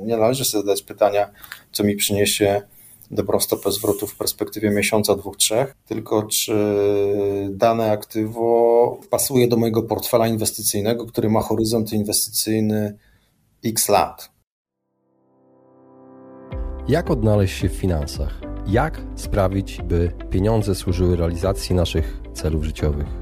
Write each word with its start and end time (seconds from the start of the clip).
nie 0.00 0.16
należy 0.16 0.44
zadać 0.44 0.82
pytania, 0.82 1.30
co 1.72 1.84
mi 1.84 1.96
przyniesie 1.96 2.62
dobrostopę 3.10 3.72
zwrotu 3.72 4.06
w 4.06 4.16
perspektywie 4.16 4.70
miesiąca, 4.70 5.14
dwóch, 5.14 5.36
trzech, 5.36 5.74
tylko 5.86 6.22
czy 6.22 6.54
dane 7.50 7.90
aktywo 7.90 9.00
pasuje 9.10 9.48
do 9.48 9.56
mojego 9.56 9.82
portfela 9.82 10.26
inwestycyjnego, 10.26 11.06
który 11.06 11.30
ma 11.30 11.40
horyzont 11.40 11.92
inwestycyjny 11.92 12.98
x 13.64 13.88
lat. 13.88 14.30
Jak 16.88 17.10
odnaleźć 17.10 17.60
się 17.60 17.68
w 17.68 17.72
finansach? 17.72 18.40
Jak 18.66 19.00
sprawić, 19.16 19.80
by 19.84 20.12
pieniądze 20.30 20.74
służyły 20.74 21.16
realizacji 21.16 21.74
naszych 21.74 22.20
celów 22.34 22.64
życiowych? 22.64 23.21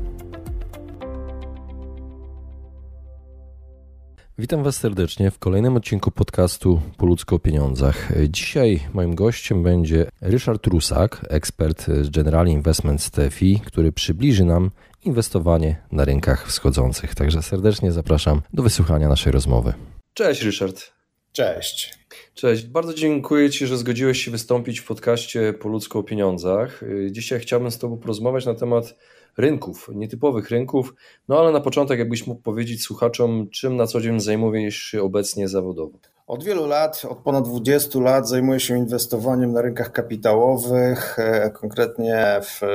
Witam 4.41 4.63
Was 4.63 4.75
serdecznie 4.75 5.31
w 5.31 5.39
kolejnym 5.39 5.75
odcinku 5.75 6.11
podcastu 6.11 6.81
Po 6.97 7.05
ludzko 7.05 7.35
o 7.35 7.39
pieniądzach. 7.39 8.11
Dzisiaj 8.29 8.79
moim 8.93 9.15
gościem 9.15 9.63
będzie 9.63 10.05
Ryszard 10.21 10.67
Rusak, 10.67 11.25
ekspert 11.29 11.85
z 12.01 12.09
General 12.09 12.47
Investments 12.47 13.11
TFI, 13.11 13.59
który 13.65 13.91
przybliży 13.91 14.45
nam 14.45 14.71
inwestowanie 15.05 15.81
na 15.91 16.05
rynkach 16.05 16.47
wschodzących. 16.47 17.15
Także 17.15 17.41
serdecznie 17.41 17.91
zapraszam 17.91 18.41
do 18.53 18.63
wysłuchania 18.63 19.09
naszej 19.09 19.31
rozmowy. 19.31 19.73
Cześć 20.13 20.41
Ryszard. 20.41 20.91
Cześć. 21.31 21.93
Cześć, 22.33 22.65
bardzo 22.65 22.93
dziękuję 22.93 23.49
Ci, 23.49 23.67
że 23.67 23.77
zgodziłeś 23.77 24.25
się 24.25 24.31
wystąpić 24.31 24.79
w 24.79 24.85
podcaście 24.85 25.53
Po 25.53 25.69
ludzko 25.69 25.99
o 25.99 26.03
pieniądzach. 26.03 26.81
Dzisiaj 27.11 27.39
chciałbym 27.39 27.71
z 27.71 27.77
Tobą 27.77 27.97
porozmawiać 27.97 28.45
na 28.45 28.55
temat 28.55 28.95
rynków, 29.37 29.89
nietypowych 29.95 30.49
rynków. 30.49 30.93
No 31.27 31.39
ale 31.39 31.51
na 31.51 31.61
początek, 31.61 31.99
jakbyś 31.99 32.27
mógł 32.27 32.41
powiedzieć 32.41 32.83
słuchaczom, 32.83 33.49
czym 33.49 33.75
na 33.75 33.87
co 33.87 34.01
dzień 34.01 34.19
zajmujesz 34.19 34.75
się 34.75 35.01
obecnie 35.01 35.47
zawodowo? 35.47 35.97
Od 36.27 36.43
wielu 36.43 36.67
lat, 36.67 37.01
od 37.09 37.17
ponad 37.17 37.47
20 37.47 37.99
lat 37.99 38.29
zajmuję 38.29 38.59
się 38.59 38.77
inwestowaniem 38.77 39.53
na 39.53 39.61
rynkach 39.61 39.91
kapitałowych, 39.91 41.19
e, 41.19 41.49
konkretnie 41.49 42.39
w 42.43 42.63
e, 42.63 42.67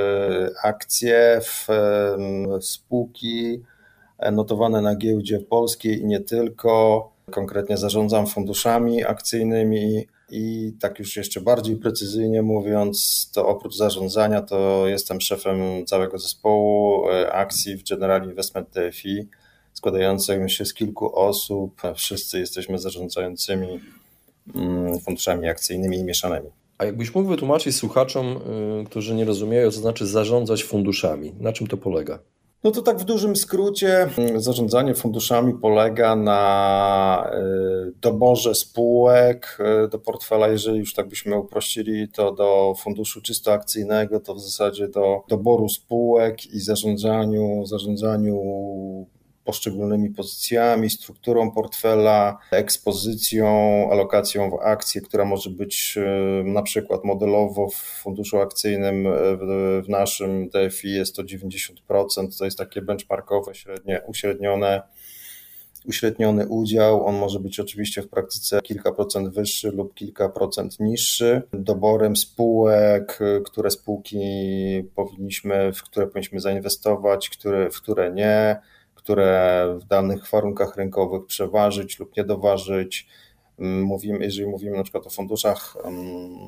akcje, 0.62 1.40
w 1.42 1.66
spółki 2.60 3.62
e, 4.18 4.30
notowane 4.30 4.80
na 4.80 4.96
giełdzie 4.96 5.40
polskiej 5.40 6.00
i 6.00 6.06
nie 6.06 6.20
tylko. 6.20 7.10
Konkretnie 7.30 7.76
zarządzam 7.76 8.26
funduszami 8.26 9.04
akcyjnymi, 9.04 10.06
i 10.30 10.72
tak 10.80 10.98
już 10.98 11.16
jeszcze 11.16 11.40
bardziej 11.40 11.76
precyzyjnie 11.76 12.42
mówiąc, 12.42 13.30
to 13.34 13.48
oprócz 13.48 13.76
zarządzania, 13.76 14.42
to 14.42 14.86
jestem 14.86 15.20
szefem 15.20 15.86
całego 15.86 16.18
zespołu 16.18 17.08
e, 17.10 17.32
akcji 17.32 17.76
w 17.76 17.88
General 17.88 18.28
Investment 18.28 18.68
TFI, 18.70 19.28
składającym 19.72 20.48
się 20.48 20.64
z 20.64 20.74
kilku 20.74 21.18
osób. 21.18 21.82
Wszyscy 21.94 22.38
jesteśmy 22.38 22.78
zarządzającymi 22.78 23.80
mm, 24.54 25.00
funduszami 25.00 25.48
akcyjnymi 25.48 25.98
i 25.98 26.04
mieszanymi. 26.04 26.48
A 26.78 26.84
jakbyś 26.84 27.14
mógł 27.14 27.28
wytłumaczyć 27.28 27.76
słuchaczom, 27.76 28.40
y, 28.82 28.84
którzy 28.84 29.14
nie 29.14 29.24
rozumieją, 29.24 29.70
co 29.70 29.80
znaczy 29.80 30.06
zarządzać 30.06 30.64
funduszami, 30.64 31.32
na 31.40 31.52
czym 31.52 31.66
to 31.66 31.76
polega? 31.76 32.18
No 32.64 32.70
to 32.70 32.82
tak 32.82 32.98
w 32.98 33.04
dużym 33.04 33.36
skrócie 33.36 34.08
zarządzanie 34.36 34.94
funduszami 34.94 35.54
polega 35.54 36.16
na 36.16 37.30
y, 37.88 37.92
doborze 38.00 38.54
spółek 38.54 39.58
y, 39.84 39.88
do 39.88 39.98
portfela, 39.98 40.48
jeżeli 40.48 40.78
już 40.78 40.94
tak 40.94 41.08
byśmy 41.08 41.38
uprościli 41.38 42.08
to 42.08 42.32
do 42.32 42.74
funduszu 42.78 43.20
czysto 43.20 43.52
akcyjnego, 43.52 44.20
to 44.20 44.34
w 44.34 44.40
zasadzie 44.40 44.88
do 44.88 45.22
doboru 45.28 45.68
spółek 45.68 46.46
i 46.46 46.60
zarządzaniu, 46.60 47.66
zarządzaniu 47.66 48.36
poszczególnymi 49.46 50.10
pozycjami, 50.10 50.90
strukturą 50.90 51.50
portfela, 51.50 52.38
ekspozycją, 52.50 53.46
alokacją 53.90 54.50
w 54.50 54.54
akcje, 54.54 55.00
która 55.00 55.24
może 55.24 55.50
być 55.50 55.98
e, 55.98 56.44
na 56.44 56.62
przykład 56.62 57.04
modelowo 57.04 57.68
w 57.68 57.74
funduszu 57.74 58.40
akcyjnym 58.40 59.06
e, 59.06 59.10
w 59.82 59.88
naszym 59.88 60.48
DFI 60.48 60.90
jest 60.90 61.16
to 61.16 61.22
90%, 61.22 62.38
to 62.38 62.44
jest 62.44 62.58
takie 62.58 62.82
benchmarkowe, 62.82 63.54
średnie, 63.54 64.02
uśrednione 64.06 64.82
uśredniony 65.88 66.48
udział. 66.48 67.06
On 67.06 67.14
może 67.14 67.40
być 67.40 67.60
oczywiście 67.60 68.02
w 68.02 68.08
praktyce 68.08 68.60
kilka 68.62 68.92
procent 68.92 69.34
wyższy 69.34 69.70
lub 69.70 69.94
kilka 69.94 70.28
procent 70.28 70.80
niższy. 70.80 71.42
Doborem 71.52 72.16
spółek, 72.16 73.18
e, 73.20 73.40
które 73.40 73.70
spółki 73.70 74.18
powinniśmy, 74.94 75.72
w 75.72 75.82
które 75.82 76.06
powinniśmy 76.06 76.40
zainwestować, 76.40 77.28
które, 77.28 77.70
w 77.70 77.82
które 77.82 78.12
nie 78.12 78.56
które 79.06 79.78
w 79.80 79.84
danych 79.84 80.30
warunkach 80.30 80.76
rynkowych 80.76 81.26
przeważyć 81.26 81.98
lub 81.98 82.16
nie 82.16 82.24
doważyć. 82.24 83.08
Mm, 83.58 83.82
mówimy, 83.82 84.24
jeżeli 84.24 84.48
mówimy 84.48 84.76
na 84.76 84.82
przykład 84.82 85.06
o 85.06 85.10
funduszach 85.10 85.76
mm, 85.84 86.38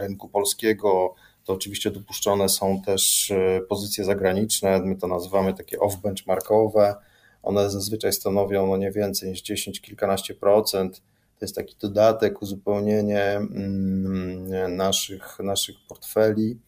rynku 0.00 0.28
polskiego, 0.28 1.14
to 1.44 1.52
oczywiście 1.52 1.90
dopuszczone 1.90 2.48
są 2.48 2.82
też 2.82 3.30
e, 3.30 3.60
pozycje 3.68 4.04
zagraniczne, 4.04 4.80
my 4.84 4.96
to 4.96 5.06
nazywamy 5.06 5.54
takie 5.54 5.78
off-benchmarkowe. 5.78 6.94
One 7.42 7.70
zazwyczaj 7.70 8.12
stanowią 8.12 8.66
no 8.66 8.76
nie 8.76 8.90
więcej 8.90 9.30
niż 9.30 9.42
10, 9.42 9.80
kilkanaście 9.80 10.34
procent. 10.34 11.02
To 11.38 11.44
jest 11.44 11.54
taki 11.54 11.76
dodatek, 11.80 12.42
uzupełnienie 12.42 13.24
mm, 13.24 14.76
naszych, 14.76 15.38
naszych 15.38 15.76
portfeli. 15.88 16.58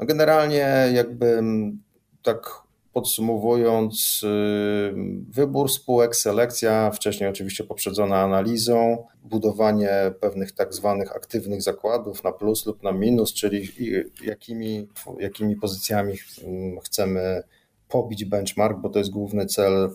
No 0.00 0.06
generalnie 0.06 0.88
jakby 0.92 1.42
tak 2.22 2.62
Podsumowując, 2.92 4.20
y, 4.22 4.94
wybór 5.28 5.70
spółek, 5.70 6.16
selekcja, 6.16 6.90
wcześniej 6.90 7.30
oczywiście 7.30 7.64
poprzedzona 7.64 8.20
analizą, 8.20 9.06
budowanie 9.24 9.90
pewnych 10.20 10.52
tak 10.52 10.74
zwanych 10.74 11.16
aktywnych 11.16 11.62
zakładów 11.62 12.24
na 12.24 12.32
plus 12.32 12.66
lub 12.66 12.82
na 12.82 12.92
minus, 12.92 13.34
czyli 13.34 13.68
jakimi, 14.24 14.88
jakimi 15.18 15.56
pozycjami 15.56 16.14
chcemy 16.84 17.42
pobić 17.88 18.24
benchmark, 18.24 18.78
bo 18.78 18.88
to 18.88 18.98
jest 18.98 19.10
główny 19.10 19.46
cel 19.46 19.90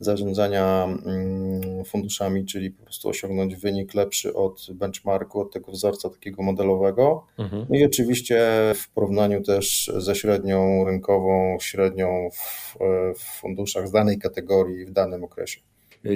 zarządzania 0.00 0.84
mm, 0.84 1.84
funduszami, 1.84 2.44
czyli 2.44 2.70
po 2.70 2.84
prostu 2.84 3.08
osiągnąć 3.08 3.56
wynik 3.56 3.94
lepszy 3.94 4.34
od 4.34 4.66
benchmarku, 4.74 5.40
od 5.40 5.52
tego 5.52 5.72
wzorca 5.72 6.10
takiego 6.10 6.42
modelowego. 6.42 7.26
Mhm. 7.38 7.66
No 7.70 7.76
i 7.76 7.84
oczywiście 7.84 8.40
w 8.74 8.90
porównaniu 8.90 9.42
też 9.42 9.90
ze 9.96 10.14
średnią 10.14 10.84
rynkową, 10.84 11.58
średnią 11.60 12.28
w, 12.32 12.76
w 13.18 13.40
funduszach 13.40 13.88
z 13.88 13.90
danej 13.90 14.18
kategorii 14.18 14.86
w 14.86 14.90
danym 14.90 15.24
okresie. 15.24 15.60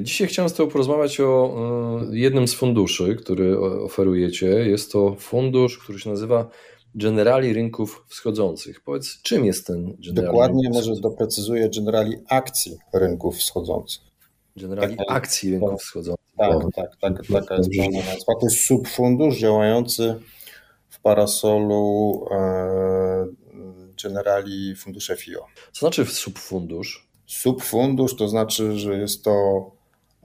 Dzisiaj 0.03 0.29
chciałem 0.29 0.49
z 0.49 0.55
Tobą 0.55 0.71
porozmawiać 0.71 1.21
o 1.21 1.57
e, 2.13 2.17
jednym 2.17 2.49
z 2.49 2.55
funduszy, 2.55 3.17
który 3.17 3.59
oferujecie. 3.61 4.47
Jest 4.47 4.93
to 4.93 5.17
fundusz, 5.19 5.79
który 5.79 5.99
się 5.99 6.11
nazywa 6.11 6.51
generali 6.95 7.53
rynków 7.53 8.05
wschodzących. 8.09 8.81
Powiedz, 8.81 9.23
czym 9.23 9.45
jest 9.45 9.67
ten 9.67 9.85
generali? 9.85 10.27
Dokładnie, 10.27 10.71
może 10.71 11.01
doprecyzuję, 11.01 11.71
generali 11.77 12.17
akcji 12.29 12.77
rynków 12.93 13.37
wschodzących. 13.37 14.03
Generali 14.57 14.97
tak, 14.97 15.07
akcji 15.09 15.51
rynków 15.51 15.71
tak, 15.71 15.81
wschodzących. 15.81 16.25
Tak, 16.39 16.59
tak, 16.75 16.97
tak, 17.01 17.27
taka 17.33 17.55
jest 17.55 17.71
pełna 17.77 17.99
nazwa. 17.99 18.33
To 18.41 18.47
jest 18.47 18.67
subfundusz 18.67 19.39
działający 19.39 20.15
w 20.89 21.01
parasolu 21.01 22.25
e, 22.31 23.27
generali 24.03 24.77
fundusze 24.77 25.17
FIO. 25.17 25.47
Co 25.73 25.81
znaczy 25.81 26.07
subfundusz? 26.07 27.09
Subfundusz 27.27 28.17
to 28.17 28.29
znaczy, 28.29 28.79
że 28.79 28.99
jest 28.99 29.25
to 29.25 29.71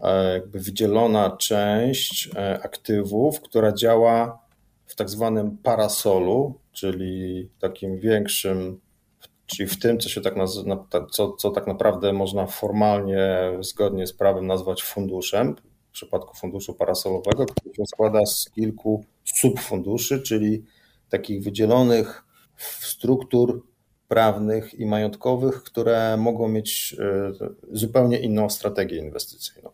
e, 0.01 0.33
jakby 0.33 0.59
wydzielona 0.59 1.37
część 1.37 2.29
e, 2.35 2.59
aktywów, 2.63 3.41
która 3.41 3.71
działa 3.71 4.48
w 4.89 4.95
tak 4.95 5.09
zwanym 5.09 5.57
parasolu, 5.57 6.59
czyli 6.71 7.49
takim 7.59 7.99
większym, 7.99 8.79
czyli 9.45 9.69
w 9.69 9.79
tym, 9.79 9.99
co 9.99 10.09
się 10.09 10.21
tak 10.21 10.35
nazywa, 10.35 10.87
co, 11.11 11.33
co 11.33 11.49
tak 11.49 11.67
naprawdę 11.67 12.13
można 12.13 12.47
formalnie, 12.47 13.27
zgodnie 13.59 14.07
z 14.07 14.13
prawem 14.13 14.47
nazwać 14.47 14.83
funduszem, 14.83 15.55
w 15.89 15.91
przypadku 15.91 16.37
funduszu 16.37 16.73
parasolowego, 16.73 17.45
który 17.45 17.75
się 17.75 17.85
składa 17.85 18.25
z 18.25 18.49
kilku 18.49 19.05
subfunduszy, 19.23 20.21
czyli 20.21 20.65
takich 21.09 21.43
wydzielonych 21.43 22.23
struktur 22.79 23.63
prawnych 24.07 24.73
i 24.73 24.85
majątkowych, 24.85 25.63
które 25.63 26.17
mogą 26.17 26.47
mieć 26.47 26.95
e, 26.99 27.31
zupełnie 27.71 28.19
inną 28.19 28.49
strategię 28.49 28.97
inwestycyjną. 28.97 29.69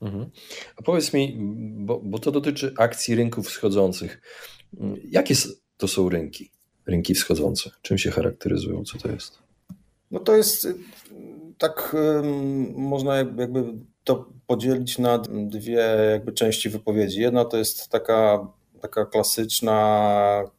Mhm. 0.00 0.30
A 0.76 0.82
powiedz 0.82 1.12
mi, 1.12 1.36
bo, 1.76 2.00
bo 2.04 2.18
to 2.18 2.32
dotyczy 2.32 2.74
akcji 2.78 3.14
rynków 3.14 3.48
wschodzących. 3.48 4.20
Jakie 5.10 5.34
to 5.76 5.88
są 5.88 6.08
rynki? 6.08 6.50
Rynki 6.86 7.14
wschodzące. 7.14 7.70
Czym 7.82 7.98
się 7.98 8.10
charakteryzują? 8.10 8.84
Co 8.84 8.98
to 8.98 9.08
jest? 9.08 9.38
No 10.10 10.20
to 10.20 10.36
jest 10.36 10.64
y, 10.64 10.74
tak, 11.58 11.96
można 12.74 13.16
jakby 13.16 13.64
to 14.04 14.30
podzielić 14.46 14.98
na 14.98 15.18
dwie 15.28 15.86
jakby 16.10 16.32
części 16.32 16.68
wypowiedzi. 16.68 17.20
Jedna 17.20 17.44
to 17.44 17.56
jest 17.56 17.88
taka, 17.88 18.48
taka 18.80 19.06
klasyczna, 19.06 20.50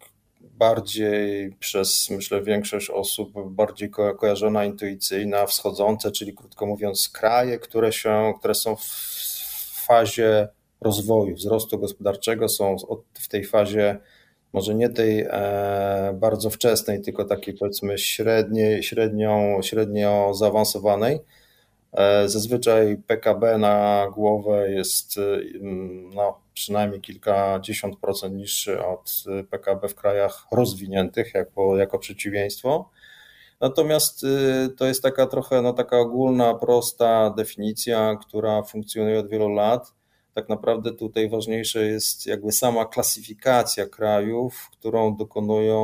bardziej 0.57 1.56
przez, 1.60 2.10
myślę, 2.10 2.42
większość 2.42 2.90
osób 2.90 3.31
bardziej 3.50 3.90
ko 3.90 4.16
kojarzona, 4.16 4.66
intuicyjna, 4.66 5.45
wschodzące, 5.45 6.12
czyli 6.12 6.33
krótko 6.33 6.66
mówiąc 6.66 7.10
kraje, 7.10 7.60
które, 7.60 7.94
się, 7.94 8.33
które 8.40 8.56
są 8.56 8.75
w 8.75 8.83
fazie 9.88 10.48
rozwoju, 10.81 11.36
wzrostu 11.36 11.80
gospodarczego, 11.80 12.50
są 12.50 12.75
w 13.13 13.28
tej 13.28 13.45
fazie 13.45 13.98
może 14.54 14.75
nie 14.75 14.89
tej 14.89 15.25
e, 15.30 16.18
bardzo 16.19 16.50
wczesnej, 16.50 17.01
tylko 17.01 17.25
takiej 17.25 17.54
powiedzmy 17.54 17.98
średniej, 17.98 18.84
średnio, 18.84 19.60
średnio 19.62 20.34
zaawansowanej. 20.34 21.19
E, 21.94 22.30
zazwyczaj 22.30 22.98
PKB 23.07 23.57
na 23.57 24.07
głowę 24.16 24.72
jest 24.72 25.18
mm, 25.18 26.13
no, 26.13 26.40
przynajmniej 26.54 27.01
kilkadziesiąt 27.01 28.00
procent 28.00 28.36
niższy 28.36 28.86
od 28.86 29.24
PKB 29.50 29.88
w 29.88 29.95
krajach 29.95 30.48
rozwiniętych 30.51 31.33
jako, 31.33 31.78
jako 31.78 32.00
przeciwieństwo. 32.00 32.90
Natomiast 33.62 34.24
y, 34.24 34.69
to 34.77 34.86
jest 34.86 35.04
taka 35.04 35.27
trochę 35.27 35.62
no, 35.62 35.74
taka 35.74 35.98
ogólna, 35.98 36.54
prosta 36.54 37.33
definicja, 37.38 38.18
która 38.27 38.63
funkcjonuje 38.63 39.19
od 39.19 39.30
wielu 39.30 39.50
lat 39.50 39.98
tak 40.38 40.50
naprawdę 40.50 40.94
tutaj 40.94 41.30
ważniejsze 41.30 41.86
jest 41.86 42.25
jakby 42.25 42.51
sama 42.51 42.86
klasyfikacja 42.86 43.86
krajów, 43.86 44.69
którą 44.71 45.15
dokonują 45.15 45.81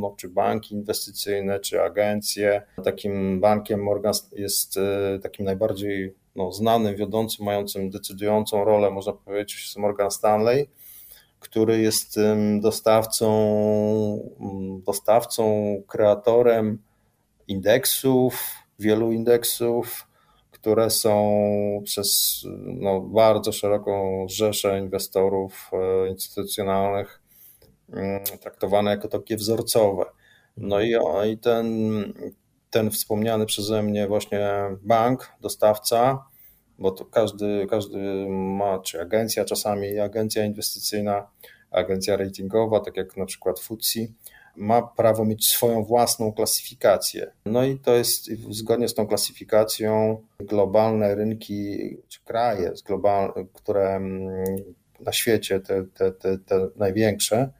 no, 0.00 0.14
czy 0.18 0.28
banki 0.28 0.74
inwestycyjne, 0.74 1.60
czy 1.60 1.82
agencje. 1.82 2.62
Takim 2.84 3.40
bankiem 3.40 3.82
Morgan 3.82 4.12
jest 4.32 4.76
e, 4.76 5.18
takim 5.22 5.44
najbardziej 5.44 6.14
no, 6.36 6.52
znanym, 6.52 6.96
wiodącym, 6.96 7.44
mającym 7.44 7.90
decydującą 7.90 8.64
rolę, 8.64 8.90
można 8.90 9.12
powiedzieć, 9.12 9.74
Morgan 9.76 10.10
Stanley, 10.10 10.68
który 11.44 11.80
jest 11.80 12.16
dostawcą, 12.60 13.28
dostawcą, 14.86 15.74
kreatorem 15.88 16.78
indeksów, 17.48 18.54
wielu 18.78 19.12
indeksów, 19.12 20.06
które 20.50 20.90
są 20.90 21.34
przez 21.84 22.40
no, 22.64 23.00
bardzo 23.00 23.52
szeroką 23.52 24.26
rzeszę 24.28 24.78
inwestorów 24.78 25.70
e, 25.72 26.08
instytucjonalnych 26.08 27.22
mm, 27.92 28.24
traktowane 28.40 28.90
jako 28.90 29.08
takie 29.08 29.36
wzorcowe. 29.36 30.04
No 30.56 30.80
i, 30.80 30.94
i 31.32 31.38
ten, 31.38 31.68
ten 32.70 32.90
wspomniany 32.90 33.46
przeze 33.46 33.82
mnie 33.82 34.08
właśnie 34.08 34.50
bank, 34.82 35.32
dostawca, 35.40 36.24
bo 36.78 36.90
to 36.90 37.04
każdy, 37.04 37.66
każdy 37.70 38.26
ma, 38.28 38.78
czy 38.78 39.00
agencja 39.00 39.44
czasami, 39.44 39.98
agencja 39.98 40.44
inwestycyjna, 40.44 41.26
agencja 41.70 42.16
ratingowa, 42.16 42.80
tak 42.80 42.96
jak 42.96 43.16
na 43.16 43.26
przykład 43.26 43.60
FTSE, 43.60 44.00
ma 44.56 44.82
prawo 44.82 45.24
mieć 45.24 45.48
swoją 45.48 45.84
własną 45.84 46.32
klasyfikację. 46.32 47.32
No 47.46 47.64
i 47.64 47.78
to 47.78 47.94
jest 47.94 48.30
zgodnie 48.50 48.88
z 48.88 48.94
tą 48.94 49.06
klasyfikacją 49.06 50.22
globalne 50.38 51.14
rynki, 51.14 51.78
czy 52.08 52.24
kraje, 52.24 52.72
które 53.52 53.96
mm, 53.96 54.44
na 55.00 55.12
świecie, 55.12 55.60
te, 55.60 55.84
te, 55.84 56.12
te, 56.12 56.38
te 56.38 56.68
największe, 56.76 57.52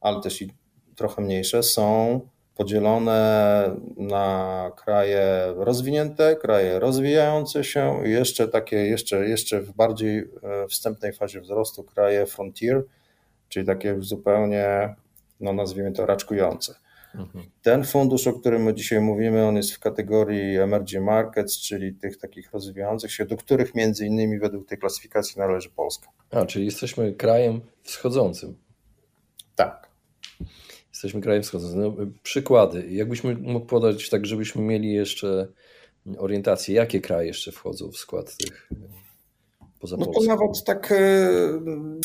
ale 0.00 0.20
też 0.20 0.42
i 0.42 0.52
trochę 0.96 1.22
mniejsze, 1.22 1.62
są 1.62 2.20
podzielone 2.54 3.70
na 3.96 4.70
kraje 4.76 5.54
rozwinięte, 5.56 6.36
kraje 6.36 6.78
rozwijające 6.78 7.64
się 7.64 8.06
i 8.06 8.10
jeszcze 8.10 8.48
takie, 8.48 8.76
jeszcze, 8.76 9.28
jeszcze 9.28 9.60
w 9.60 9.72
bardziej 9.72 10.18
e, 10.18 10.68
wstępnej 10.68 11.12
fazie 11.12 11.40
wzrostu 11.40 11.84
kraje 11.84 12.26
frontier, 12.26 12.82
czyli 13.48 13.66
takie 13.66 13.96
zupełnie 13.98 14.94
no 15.40 15.52
nazwijmy 15.52 15.92
to 15.92 16.06
raczkujące. 16.06 16.74
Mhm. 17.14 17.44
Ten 17.62 17.84
fundusz, 17.84 18.26
o 18.26 18.32
którym 18.32 18.62
my 18.62 18.74
dzisiaj 18.74 19.00
mówimy, 19.00 19.46
on 19.46 19.56
jest 19.56 19.72
w 19.72 19.78
kategorii 19.78 20.58
emerging 20.58 21.04
markets, 21.04 21.58
czyli 21.58 21.94
tych 21.94 22.18
takich 22.18 22.52
rozwijających 22.52 23.12
się, 23.12 23.26
do 23.26 23.36
których 23.36 23.74
między 23.74 24.06
innymi 24.06 24.38
według 24.38 24.68
tej 24.68 24.78
klasyfikacji 24.78 25.38
należy 25.38 25.70
Polska. 25.70 26.08
A, 26.30 26.46
czyli 26.46 26.64
jesteśmy 26.64 27.12
krajem 27.12 27.60
wschodzącym. 27.82 28.56
Tak. 29.54 29.91
Jesteśmy 31.02 31.20
krajem 31.20 31.42
wschodzącym. 31.42 31.80
No, 31.80 31.96
przykłady. 32.22 32.86
Jakbyś 32.90 33.24
mógł 33.24 33.66
podać, 33.66 34.08
tak 34.10 34.26
żebyśmy 34.26 34.62
mieli 34.62 34.92
jeszcze 34.92 35.48
orientację, 36.18 36.74
jakie 36.74 37.00
kraje 37.00 37.26
jeszcze 37.26 37.52
wchodzą 37.52 37.90
w 37.90 37.96
skład 37.96 38.36
tych 38.36 38.70
poza 39.82 39.96
no 39.96 40.06
to 40.06 40.20
nawet 40.26 40.64
tak 40.64 40.92
e, 40.92 40.96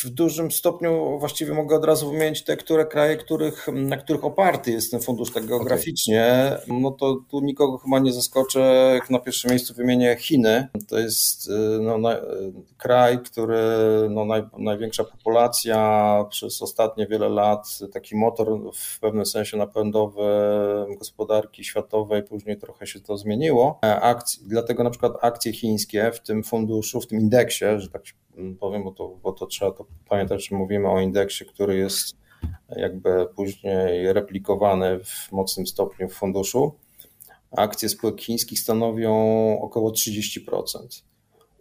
w 0.03 0.09
dużym 0.09 0.51
stopniu 0.51 1.19
właściwie 1.19 1.53
mogę 1.53 1.75
od 1.75 1.85
razu 1.85 2.11
wymienić 2.11 2.43
te, 2.43 2.57
które 2.57 2.85
kraje, 2.85 3.17
których, 3.17 3.67
na 3.73 3.97
których 3.97 4.25
oparty 4.25 4.71
jest 4.71 4.91
ten 4.91 4.99
fundusz 4.99 5.31
tak 5.31 5.45
geograficznie, 5.45 6.51
okay. 6.63 6.79
no 6.79 6.91
to 6.91 7.17
tu 7.29 7.39
nikogo 7.39 7.77
chyba 7.77 7.99
nie 7.99 8.13
zaskoczę, 8.13 8.91
jak 8.93 9.09
na 9.09 9.19
pierwszym 9.19 9.49
miejscu 9.51 9.73
wymienię 9.73 10.15
Chiny. 10.19 10.67
To 10.87 10.99
jest 10.99 11.49
e, 11.49 11.79
no, 11.79 11.97
na, 11.97 12.17
kraj, 12.77 13.19
który 13.19 13.59
no, 14.09 14.25
naj, 14.25 14.43
największa 14.57 15.03
populacja 15.03 16.25
przez 16.29 16.61
ostatnie 16.61 17.07
wiele 17.07 17.29
lat, 17.29 17.79
taki 17.93 18.15
motor 18.15 18.47
w 18.73 18.99
pewnym 18.99 19.25
sensie 19.25 19.57
napędowy 19.57 20.23
gospodarki 20.97 21.63
światowej, 21.63 22.23
później 22.23 22.57
trochę 22.57 22.87
się 22.87 22.99
to 22.99 23.17
zmieniło. 23.17 23.79
E, 23.85 24.01
akcji, 24.01 24.43
dlatego 24.45 24.83
na 24.83 24.89
przykład 24.89 25.13
akcje 25.21 25.53
chińskie 25.53 26.11
w 26.11 26.19
tym 26.19 26.43
funduszu, 26.43 27.01
w 27.01 27.07
tym 27.07 27.19
indeksie 27.19 27.66
że 27.79 27.89
tak 27.89 28.03
powiem, 28.59 28.83
bo 28.83 28.91
to, 28.91 29.09
bo 29.23 29.31
to 29.31 29.45
trzeba 29.45 29.71
to 29.71 29.85
pamiętać, 30.09 30.47
że 30.47 30.55
mówimy 30.55 30.89
o 30.89 30.99
indeksie, 30.99 31.45
który 31.45 31.77
jest 31.77 32.17
jakby 32.69 33.27
później 33.35 34.13
replikowany 34.13 34.99
w 35.03 35.31
mocnym 35.31 35.67
stopniu 35.67 36.09
w 36.09 36.13
funduszu. 36.13 36.73
Akcje 37.51 37.89
spółek 37.89 38.21
chińskich 38.21 38.59
stanowią 38.59 39.13
około 39.61 39.91
30%. 39.91 41.03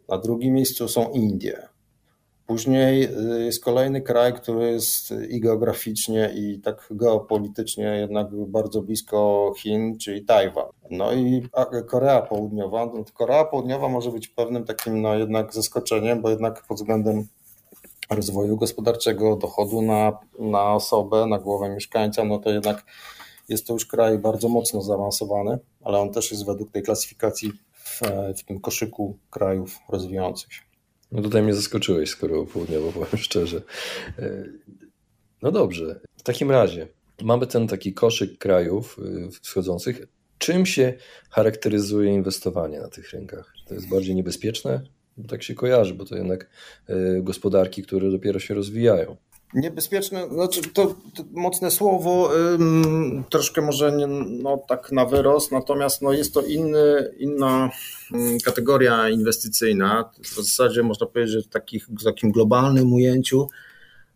Na 0.09 0.19
drugim 0.19 0.55
miejscu 0.55 0.89
są 0.89 1.11
Indie. 1.11 1.69
Później 2.47 3.05
y, 3.05 3.45
jest 3.45 3.65
kolejny 3.65 4.01
kraj, 4.01 4.35
który 4.35 4.73
jest 4.73 5.15
i 5.29 5.41
geograficznie, 5.41 6.33
i 6.35 6.61
tak 6.61 6.87
geopolitycznie 6.91 7.85
jednak 7.85 8.27
bardzo 8.47 8.83
blisko 8.83 9.53
Chin, 9.59 9.99
czyli 9.99 10.25
Tajwan. 10.25 10.67
No 10.91 11.13
i 11.13 11.49
Korea 11.87 12.23
Południowa. 12.23 12.87
No 12.87 13.05
Korea 13.15 13.45
Południowa 13.45 13.89
może 13.89 14.11
być 14.11 14.29
pewnym 14.29 14.65
takim 14.65 15.03
no 15.03 15.15
jednak 15.15 15.55
zaskoczeniem, 15.55 16.23
bo 16.23 16.31
jednak 16.31 16.67
pod 16.69 16.77
względem 16.77 17.27
rozwoju 18.11 18.57
gospodarczego, 18.57 19.37
dochodu 19.37 19.83
na, 19.83 20.19
na 20.39 20.75
osobę, 20.75 21.27
na 21.27 21.39
głowę 21.39 21.69
mieszkańca, 21.69 22.25
no 22.25 22.39
to 22.39 22.51
jednak 22.51 22.85
jest 23.49 23.67
to 23.67 23.73
już 23.73 23.87
kraj 23.87 24.19
bardzo 24.19 24.49
mocno 24.49 24.83
zaawansowany, 24.83 25.59
ale 25.85 25.99
on 25.99 26.13
też 26.13 26.31
jest 26.31 26.47
według 26.47 26.71
tej 26.71 26.83
klasyfikacji 26.83 27.53
w, 27.75 28.01
w 28.39 28.45
tym 28.45 28.61
koszyku 28.61 29.19
krajów 29.31 29.79
rozwijających 29.89 30.53
się. 30.53 30.66
No 31.13 31.23
tutaj 31.23 31.43
mnie 31.43 31.55
zaskoczyłeś, 31.55 32.11
skoro 32.11 32.45
południowo, 32.45 32.93
powiem 32.93 33.19
szczerze. 33.27 33.63
E, 34.19 34.45
no 35.43 35.53
dobrze, 35.53 36.01
w 36.17 36.23
takim 36.23 36.51
razie 36.51 36.89
mamy 37.23 37.47
ten 37.47 37.69
taki 37.69 37.95
koszyk 37.95 38.39
krajów 38.39 38.97
e, 38.99 39.31
wschodzących. 39.43 40.07
Czym 40.39 40.67
się 40.67 40.95
charakteryzuje 41.31 42.15
inwestowanie 42.15 42.81
na 42.81 42.89
tych 42.89 43.11
rynkach? 43.11 43.55
To 43.67 43.75
jest 43.75 43.89
bardziej 43.89 44.15
niebezpieczne? 44.15 44.81
Bo 45.17 45.29
tak 45.29 45.43
się 45.43 45.55
kojarzy, 45.55 45.95
bo 45.95 46.05
to 46.05 46.17
jednak 46.17 46.51
e, 46.89 47.23
gospodarki, 47.23 47.83
które 47.83 48.11
dopiero 48.11 48.39
się 48.39 48.55
rozwijają. 48.55 49.17
Niebezpieczne, 49.55 50.29
znaczy 50.29 50.63
to, 50.63 50.87
to 50.87 51.25
mocne 51.33 51.71
słowo, 51.71 52.31
ym, 52.55 53.25
troszkę 53.31 53.63
może 53.63 53.93
nie, 53.93 54.07
no, 54.43 54.59
tak 54.69 54.93
na 54.93 55.07
wyrost, 55.07 55.53
natomiast 55.53 56.03
no, 56.03 56.13
jest 56.13 56.35
to 56.35 56.43
inny, 56.43 57.15
inna 57.19 57.71
kategoria 58.45 59.09
inwestycyjna. 59.09 60.11
W 60.23 60.35
zasadzie 60.35 60.83
można 60.83 61.07
powiedzieć, 61.07 61.35
że 61.35 61.43
w, 61.43 61.49
takich, 61.49 61.89
w 61.89 62.05
takim 62.05 62.33
globalnym 62.33 62.93
ujęciu 62.93 63.49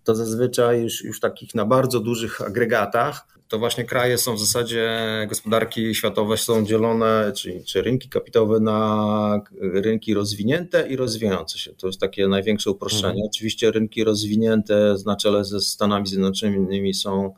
to 0.05 0.15
zazwyczaj 0.15 0.83
już, 0.83 1.05
już 1.05 1.21
takich 1.21 1.55
na 1.55 1.65
bardzo 1.65 2.01
dużych 2.01 2.41
agregatach, 2.41 3.27
to 3.51 3.59
właśnie 3.59 3.85
kraje 3.85 4.19
są 4.19 4.35
w 4.35 4.41
zasadzie, 4.41 4.99
gospodarki 5.29 5.95
światowe 5.95 6.37
są 6.37 6.65
dzielone, 6.65 7.33
czyli 7.37 7.65
czy 7.65 7.83
rynki 7.83 8.09
kapitałowe 8.09 8.61
na 8.61 9.41
rynki 9.61 10.15
rozwinięte 10.15 10.89
i 10.89 10.97
rozwijające 10.97 11.59
się. 11.59 11.73
To 11.73 11.87
jest 11.87 12.01
takie 12.01 12.29
największe 12.29 12.71
uproszczenie. 12.71 13.09
Mhm. 13.09 13.27
Oczywiście 13.27 13.71
rynki 13.71 14.05
rozwinięte 14.05 14.95
na 15.07 15.17
czele 15.17 15.45
ze 15.45 15.61
Stanami 15.61 16.07
Zjednoczonymi 16.07 16.95
są 16.95 17.35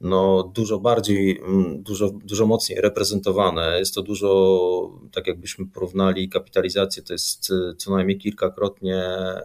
no, 0.00 0.52
dużo 0.54 0.78
bardziej, 0.78 1.38
mm, 1.38 1.82
dużo, 1.82 2.10
dużo 2.24 2.46
mocniej 2.46 2.80
reprezentowane. 2.80 3.78
Jest 3.78 3.94
to 3.94 4.02
dużo, 4.02 4.98
tak 5.12 5.26
jakbyśmy 5.26 5.66
porównali 5.66 6.28
kapitalizację, 6.28 7.02
to 7.02 7.12
jest 7.12 7.52
co 7.76 7.90
najmniej 7.90 8.18
kilkakrotnie, 8.18 9.02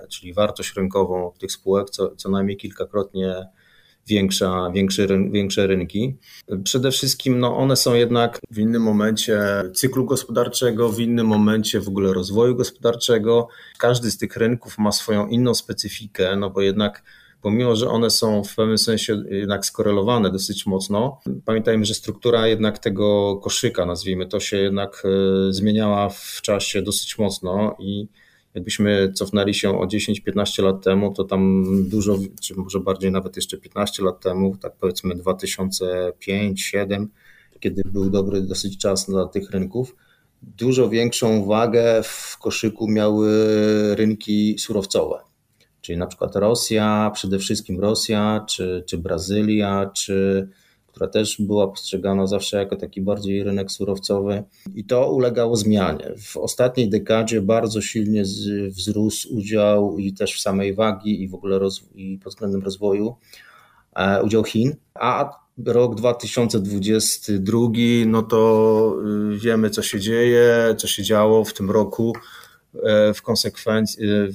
czyli 0.09 0.33
wartość 0.33 0.75
rynkową 0.75 1.31
tych 1.39 1.51
spółek 1.51 1.89
co, 1.89 2.15
co 2.15 2.29
najmniej 2.29 2.57
kilkakrotnie 2.57 3.47
większa, 4.07 4.71
większe, 4.73 5.07
większe 5.31 5.67
rynki. 5.67 6.17
Przede 6.63 6.91
wszystkim 6.91 7.39
no, 7.39 7.57
one 7.57 7.75
są 7.75 7.93
jednak 7.93 8.39
w 8.51 8.59
innym 8.59 8.81
momencie 8.81 9.39
cyklu 9.73 10.05
gospodarczego, 10.05 10.89
w 10.89 10.99
innym 10.99 11.27
momencie 11.27 11.81
w 11.81 11.87
ogóle 11.87 12.13
rozwoju 12.13 12.55
gospodarczego. 12.55 13.47
Każdy 13.77 14.11
z 14.11 14.17
tych 14.17 14.37
rynków 14.37 14.77
ma 14.77 14.91
swoją 14.91 15.27
inną 15.27 15.55
specyfikę, 15.55 16.35
no 16.35 16.49
bo 16.49 16.61
jednak 16.61 17.03
pomimo, 17.41 17.75
że 17.75 17.89
one 17.89 18.09
są 18.09 18.43
w 18.43 18.55
pewnym 18.55 18.77
sensie 18.77 19.23
jednak 19.29 19.65
skorelowane 19.65 20.31
dosyć 20.31 20.65
mocno, 20.65 21.19
pamiętajmy, 21.45 21.85
że 21.85 21.93
struktura 21.93 22.47
jednak 22.47 22.79
tego 22.79 23.37
koszyka, 23.37 23.85
nazwijmy 23.85 24.27
to, 24.27 24.39
się 24.39 24.57
jednak 24.57 25.03
e, 25.05 25.53
zmieniała 25.53 26.09
w 26.09 26.39
czasie 26.41 26.81
dosyć 26.81 27.17
mocno 27.17 27.75
i 27.79 28.07
jakbyśmy 28.53 29.11
cofnęli 29.13 29.53
się 29.53 29.79
o 29.79 29.85
10-15 29.85 30.63
lat 30.63 30.83
temu, 30.83 31.13
to 31.13 31.23
tam 31.23 31.63
dużo, 31.89 32.17
czy 32.41 32.55
może 32.55 32.79
bardziej 32.79 33.11
nawet 33.11 33.35
jeszcze 33.35 33.57
15 33.57 34.03
lat 34.03 34.19
temu, 34.19 34.57
tak 34.57 34.75
powiedzmy 34.79 35.15
2005-2007, 35.15 37.07
kiedy 37.59 37.81
był 37.85 38.09
dobry 38.09 38.41
dosyć 38.41 38.77
czas 38.77 39.09
dla 39.09 39.25
tych 39.25 39.51
rynków, 39.51 39.95
dużo 40.41 40.89
większą 40.89 41.45
wagę 41.45 42.03
w 42.03 42.37
koszyku 42.37 42.87
miały 42.87 43.29
rynki 43.95 44.55
surowcowe. 44.59 45.19
Czyli 45.81 45.97
na 45.97 46.07
przykład 46.07 46.35
Rosja, 46.35 47.11
przede 47.13 47.39
wszystkim 47.39 47.79
Rosja, 47.79 48.45
czy, 48.49 48.83
czy 48.87 48.97
Brazylia, 48.97 49.91
czy 49.93 50.47
która 50.91 51.07
też 51.07 51.41
była 51.41 51.67
postrzegana 51.67 52.27
zawsze 52.27 52.57
jako 52.57 52.75
taki 52.75 53.01
bardziej 53.01 53.43
rynek 53.43 53.71
surowcowy 53.71 54.43
i 54.75 54.85
to 54.85 55.11
ulegało 55.11 55.55
zmianie. 55.55 56.13
W 56.17 56.37
ostatniej 56.37 56.89
dekadzie 56.89 57.41
bardzo 57.41 57.81
silnie 57.81 58.23
wzrósł 58.67 59.37
udział 59.37 59.97
i 59.97 60.13
też 60.13 60.33
w 60.33 60.41
samej 60.41 60.73
wagi 60.73 61.23
i 61.23 61.27
w 61.27 61.35
ogóle 61.35 61.59
i 61.95 62.19
pod 62.23 62.33
względem 62.33 62.61
rozwoju 62.61 63.15
e, 63.95 64.23
udział 64.23 64.43
Chin, 64.43 64.75
a 64.93 65.41
rok 65.65 65.95
2022, 65.95 67.67
no 68.05 68.21
to 68.21 68.95
y, 69.33 69.37
wiemy 69.37 69.69
co 69.69 69.81
się 69.81 69.99
dzieje, 69.99 70.75
co 70.77 70.87
się 70.87 71.03
działo 71.03 71.43
w 71.43 71.53
tym 71.53 71.71
roku. 71.71 72.13
E, 72.75 73.13
w 73.13 73.21
konsekwencji, 73.21 74.05
e, 74.05 74.27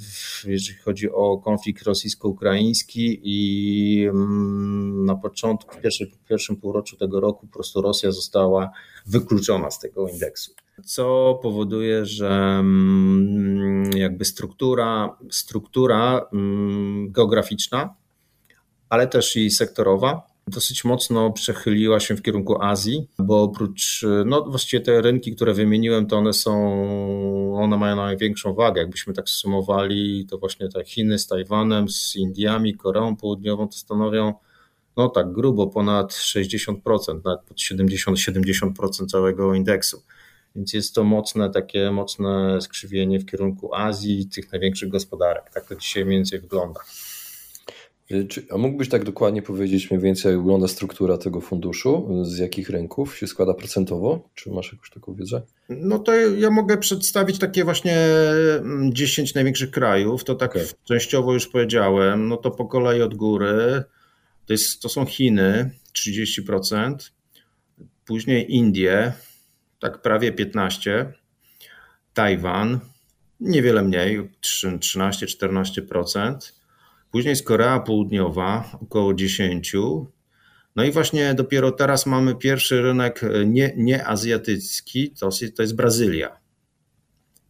jeżeli 0.51 0.79
chodzi 0.79 1.11
o 1.11 1.39
konflikt 1.39 1.83
rosyjsko-ukraiński 1.83 3.21
i 3.23 4.07
mm, 4.09 5.05
na 5.05 5.15
początku, 5.15 5.75
w 5.75 5.81
pierwszym, 5.81 6.07
w 6.07 6.29
pierwszym 6.29 6.57
półroczu 6.57 6.97
tego 6.97 7.21
roku 7.21 7.47
po 7.47 7.53
prostu 7.53 7.83
Rosja 7.83 8.13
została 8.13 8.71
wykluczona 9.07 9.71
z 9.71 9.79
tego 9.79 10.09
indeksu, 10.09 10.55
co 10.85 11.39
powoduje, 11.43 12.07
że 12.07 12.29
mm, 12.29 13.91
jakby 13.97 14.25
struktura, 14.25 15.17
struktura 15.31 16.27
mm, 16.33 17.13
geograficzna, 17.13 17.95
ale 18.89 19.07
też 19.07 19.37
i 19.37 19.51
sektorowa 19.51 20.36
dosyć 20.49 20.85
mocno 20.85 21.33
przechyliła 21.33 22.01
się 22.01 22.17
w 22.17 22.23
kierunku 22.23 22.63
Azji, 22.63 23.09
bo 23.19 23.43
oprócz, 23.43 24.05
no 24.25 24.43
właściwie 24.43 24.81
te 24.81 25.03
rynki, 25.03 25.37
które 25.37 25.55
wymieniłem, 25.55 26.07
to 26.07 26.17
one 26.17 26.33
są, 26.33 26.53
one 27.57 27.77
mają 27.77 27.97
największą 27.97 28.55
wagę. 28.55 28.81
Jakbyśmy 28.81 29.15
tak 29.15 29.29
sumowali, 29.29 30.27
to 30.31 30.39
właśnie 30.39 30.69
te 30.69 30.85
Chiny 30.85 31.19
z 31.19 31.27
Tajwanem, 31.27 31.89
z 31.89 32.17
Indiami, 32.17 32.75
Koreą 32.75 33.17
Południową, 33.17 33.69
to 33.69 33.77
stanowią 33.77 34.35
no 34.97 35.09
tak 35.09 35.33
grubo 35.33 35.67
ponad 35.67 36.13
60%, 36.13 36.77
nawet 37.25 37.41
pod 37.49 37.57
70-70% 37.57 39.07
całego 39.07 39.55
indeksu. 39.55 40.03
Więc 40.57 40.73
jest 40.73 40.95
to 40.95 41.05
mocne, 41.05 41.51
takie 41.51 41.91
mocne 41.91 42.61
skrzywienie 42.61 43.21
w 43.21 43.27
kierunku 43.27 43.75
Azji, 43.75 44.27
tych 44.27 44.53
największych 44.53 44.89
gospodarek. 44.89 45.51
Tak 45.55 45.67
to 45.69 45.77
dzisiaj 45.77 46.05
mniej 46.05 46.19
więcej 46.19 46.41
wygląda. 46.41 46.81
Y, 48.11 48.27
a 48.51 48.59
mógłbyś 48.59 48.89
tak 48.89 49.05
dokładnie 49.05 49.43
powiedzieć 49.43 49.91
mniej 49.91 50.03
więcej, 50.03 50.31
jak 50.31 50.41
wygląda 50.41 50.69
struktura 50.69 51.19
tego 51.19 51.41
funduszu? 51.41 52.09
Z 52.23 52.39
jakich 52.39 52.71
rynków 52.71 53.19
się 53.19 53.27
składa 53.27 53.55
procentowo? 53.55 54.29
Czy 54.35 54.51
masz 54.51 54.73
jakąś 54.73 54.91
taką 54.91 55.15
wiedzę? 55.15 55.43
No 55.69 55.99
to 55.99 56.15
ja 56.15 56.51
mogę 56.51 56.79
przedstawić 56.79 57.39
takie 57.39 57.65
właśnie 57.65 57.97
10 58.91 59.19
mm, 59.19 59.35
największych 59.35 59.71
krajów. 59.71 60.25
To 60.25 60.35
tak 60.35 60.51
okay. 60.51 60.67
częściowo 60.85 61.33
już 61.33 61.49
powiedziałem. 61.49 62.29
No 62.29 62.37
to 62.37 62.51
po 62.51 62.67
kolei 62.67 63.03
od 63.03 63.15
góry. 63.15 63.85
To, 64.47 64.53
jest, 64.53 64.81
to 64.81 64.89
są 64.89 65.07
Chiny 65.07 65.71
30%, 65.95 66.95
później 68.07 68.55
Indie, 68.55 69.13
tak 69.81 70.03
prawie 70.03 70.33
15%, 70.33 71.07
Tajwan, 72.15 72.81
niewiele 73.41 73.83
mniej, 73.83 74.31
13-14%. 74.41 76.56
Później 77.17 77.31
jest 77.31 77.47
Korea 77.47 77.81
Południowa, 77.81 78.79
około 78.83 79.15
10. 79.15 79.73
No 80.77 80.85
i 80.85 80.93
właśnie 80.93 81.35
dopiero 81.35 81.73
teraz 81.73 82.07
mamy 82.07 82.35
pierwszy 82.35 82.83
rynek 82.83 83.25
e, 83.25 83.47
nie, 83.47 83.73
nieazjatycki, 83.77 85.11
to, 85.11 85.29
to 85.57 85.63
jest 85.63 85.77
Brazylia. 85.77 86.37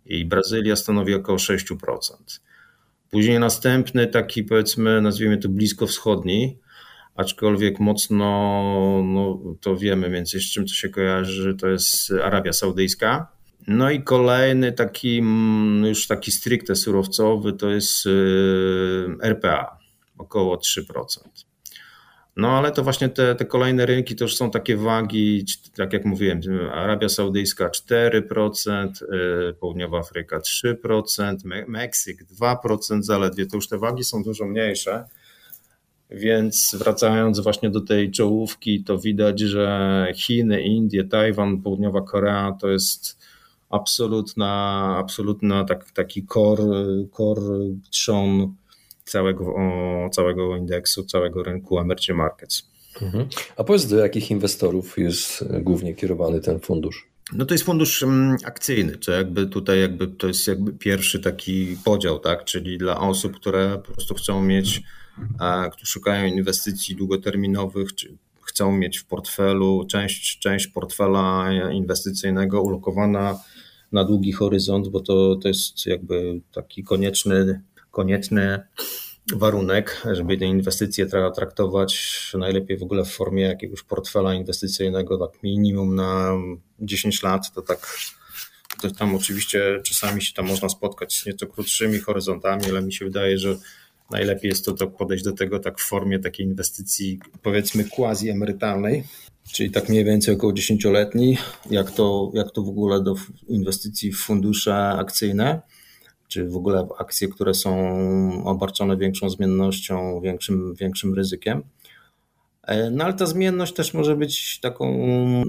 I 0.05 0.25
Brazylia 0.25 0.77
stanowi 0.77 1.15
około 1.15 1.39
6%. 1.39 1.77
Później 3.11 3.41
następny 3.41 4.07
taki 4.07 4.45
powiedzmy, 4.45 5.01
nazwijmy 5.01 5.39
to 5.39 5.49
blisko 5.49 5.87
wschodni, 5.87 6.59
aczkolwiek 7.15 7.81
mocno, 7.81 8.27
no, 9.05 9.41
to 9.61 9.77
wiemy 9.77 10.11
więcej 10.11 10.41
z 10.41 10.53
czym 10.53 10.67
to 10.67 10.73
się 10.73 10.89
kojarzy, 10.89 11.55
to 11.55 11.69
jest 11.69 12.13
Arabia 12.23 12.53
Saudyjska. 12.53 13.36
No 13.67 13.91
i 13.91 14.03
kolejny 14.03 14.73
taki 14.73 15.19
mm, 15.19 15.85
już 15.85 16.07
taki 16.07 16.33
stricte 16.33 16.77
surowcowy 16.77 17.53
to 17.53 17.71
jest 17.71 18.07
y, 18.07 18.11
RPA, 19.23 19.79
około 20.19 20.57
3%. 20.57 20.83
No 22.37 22.59
ale 22.59 22.73
to 22.73 22.83
właśnie 22.83 23.09
te, 23.09 23.35
te 23.35 23.45
kolejne 23.45 23.87
rynki 23.87 24.17
to 24.17 24.25
już 24.25 24.37
są 24.37 24.51
takie 24.51 24.77
wagi, 24.77 25.45
tak 25.77 25.93
jak 25.93 26.05
mówiłem, 26.05 26.41
Arabia 26.73 27.09
Saudyjska 27.09 27.69
4%, 27.69 28.89
y, 29.51 29.55
Południowa 29.55 29.99
Afryka 29.99 30.39
3%, 30.39 31.37
Meksyk 31.69 32.25
2% 32.41 33.03
zaledwie, 33.03 33.47
to 33.47 33.57
już 33.57 33.69
te 33.69 33.79
wagi 33.79 34.05
są 34.05 34.23
dużo 34.23 34.47
mniejsze. 34.47 35.05
Więc 36.11 36.77
wracając 36.79 37.41
właśnie 37.41 37.71
do 37.71 37.81
tej 37.81 38.11
czołówki, 38.11 38.85
to 38.85 38.99
widać, 38.99 39.41
że 39.41 40.07
Chiny, 40.15 40.63
Indie, 40.63 41.05
Tajwan, 41.05 41.63
Południowa 41.63 42.01
Korea 42.01 42.57
to 42.61 42.69
jest 42.69 43.26
absolutna, 43.71 44.95
absolutna 44.99 45.65
tak, 45.65 45.91
taki 45.91 46.27
core, 46.27 47.07
core 47.17 47.59
trzon 47.91 48.55
całego, 49.05 49.55
całego 50.13 50.57
indeksu, 50.57 51.05
całego 51.05 51.43
rynku 51.43 51.79
emerging 51.79 52.19
markets. 52.19 52.69
Mhm. 53.03 53.29
A 53.57 53.65
powiedz, 53.65 53.87
do 53.87 53.97
jakich 53.97 54.31
inwestorów 54.31 54.99
jest 54.99 55.45
głównie 55.61 55.95
kierowany 55.95 56.41
ten 56.41 56.61
fundusz? 56.61 57.09
No 57.33 57.47
to 57.47 57.55
jest 57.55 57.65
fundusz 57.65 58.03
mm, 58.03 58.37
akcyjny, 58.45 58.97
to 58.97 59.13
jakby 59.13 59.47
tutaj 59.47 59.81
jakby 59.81 60.07
to 60.07 60.27
jest 60.27 60.47
jakby 60.47 60.73
pierwszy 60.73 61.21
taki 61.21 61.77
podział, 61.85 62.19
tak? 62.19 62.45
Czyli 62.45 62.79
dla 62.79 63.01
osób, 63.01 63.37
które 63.37 63.83
po 63.87 63.93
prostu 63.93 64.15
chcą 64.15 64.43
mieć, 64.43 64.83
które 65.73 65.87
szukają 65.87 66.27
inwestycji 66.27 66.97
długoterminowych, 66.97 67.95
czy 67.95 68.17
chcą 68.47 68.73
mieć 68.73 68.99
w 68.99 69.07
portfelu 69.07 69.87
część, 69.91 70.39
część 70.39 70.67
portfela 70.67 71.49
inwestycyjnego 71.73 72.63
ulokowana 72.63 73.39
na 73.93 74.05
długi 74.05 74.33
horyzont, 74.33 74.89
bo 74.89 75.01
to, 75.01 75.37
to 75.37 75.49
jest 75.49 75.87
jakby 75.87 76.41
taki 76.53 76.85
konieczny, 76.85 77.63
konieczny 77.91 78.61
warunek, 79.35 80.03
żeby 80.13 80.39
te 80.39 80.45
inwestycje 80.45 81.07
traktować 81.35 82.23
najlepiej 82.39 82.79
w 82.79 82.83
ogóle 82.83 83.05
w 83.05 83.13
formie 83.13 83.43
jakiegoś 83.43 83.83
portfela 83.83 84.35
inwestycyjnego, 84.35 85.29
tak 85.29 85.43
minimum 85.43 85.95
na 85.95 86.33
10 86.81 87.23
lat, 87.23 87.53
to 87.55 87.63
tak 87.63 87.97
to 88.83 88.91
tam 88.91 89.15
oczywiście 89.15 89.81
czasami 89.85 90.23
się 90.23 90.33
tam 90.33 90.47
można 90.47 90.69
spotkać 90.69 91.19
z 91.19 91.27
nieco 91.27 91.47
krótszymi 91.47 91.99
horyzontami, 91.99 92.65
ale 92.71 92.83
mi 92.83 92.93
się 92.93 93.05
wydaje, 93.05 93.39
że 93.39 93.57
najlepiej 94.11 94.49
jest 94.49 94.65
to 94.65 94.73
tak 94.73 94.97
podejść 94.97 95.25
do 95.25 95.33
tego 95.33 95.59
tak 95.59 95.81
w 95.81 95.89
formie 95.89 96.19
takiej 96.19 96.47
inwestycji 96.47 97.21
powiedzmy 97.43 97.85
quasi 97.85 98.29
emerytalnej, 98.29 99.05
czyli 99.53 99.71
tak 99.71 99.89
mniej 99.89 100.05
więcej 100.05 100.35
około 100.35 100.53
10-letni, 100.53 101.39
jak 101.71 101.91
to, 101.91 102.31
jak 102.35 102.51
to 102.51 102.63
w 102.63 102.69
ogóle 102.69 103.03
do 103.03 103.15
inwestycji 103.49 104.13
w 104.13 104.19
fundusze 104.19 104.75
akcyjne, 104.89 105.61
czy 106.29 106.49
w 106.49 106.57
ogóle 106.57 106.87
w 106.87 107.01
akcje, 107.01 107.29
które 107.29 107.55
są 107.55 108.45
obarczone 108.45 108.97
większą 108.97 109.31
zmiennością, 109.31 110.21
większym, 110.21 110.75
większym 110.75 111.15
ryzykiem. 111.15 111.63
E, 112.63 112.91
no 112.91 113.05
ale 113.05 113.15
ta 113.15 113.27
zmienność 113.27 113.75
też 113.75 113.95
może 113.95 114.17
być 114.17 114.61
taką 114.61 114.97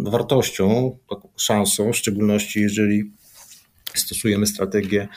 wartością, 0.03 0.97
taką 1.09 1.29
szansą, 1.37 1.93
w 1.93 1.97
szczególności 1.97 2.61
jeżeli 2.61 3.11
stosujemy 3.93 4.47
strategię 4.47 5.07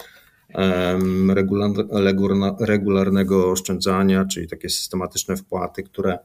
regularnego 2.61 3.51
oszczędzania, 3.51 4.25
czyli 4.25 4.49
takie 4.49 4.69
systematyczne 4.69 5.37
wpłaty, 5.37 5.83
które 5.83 6.19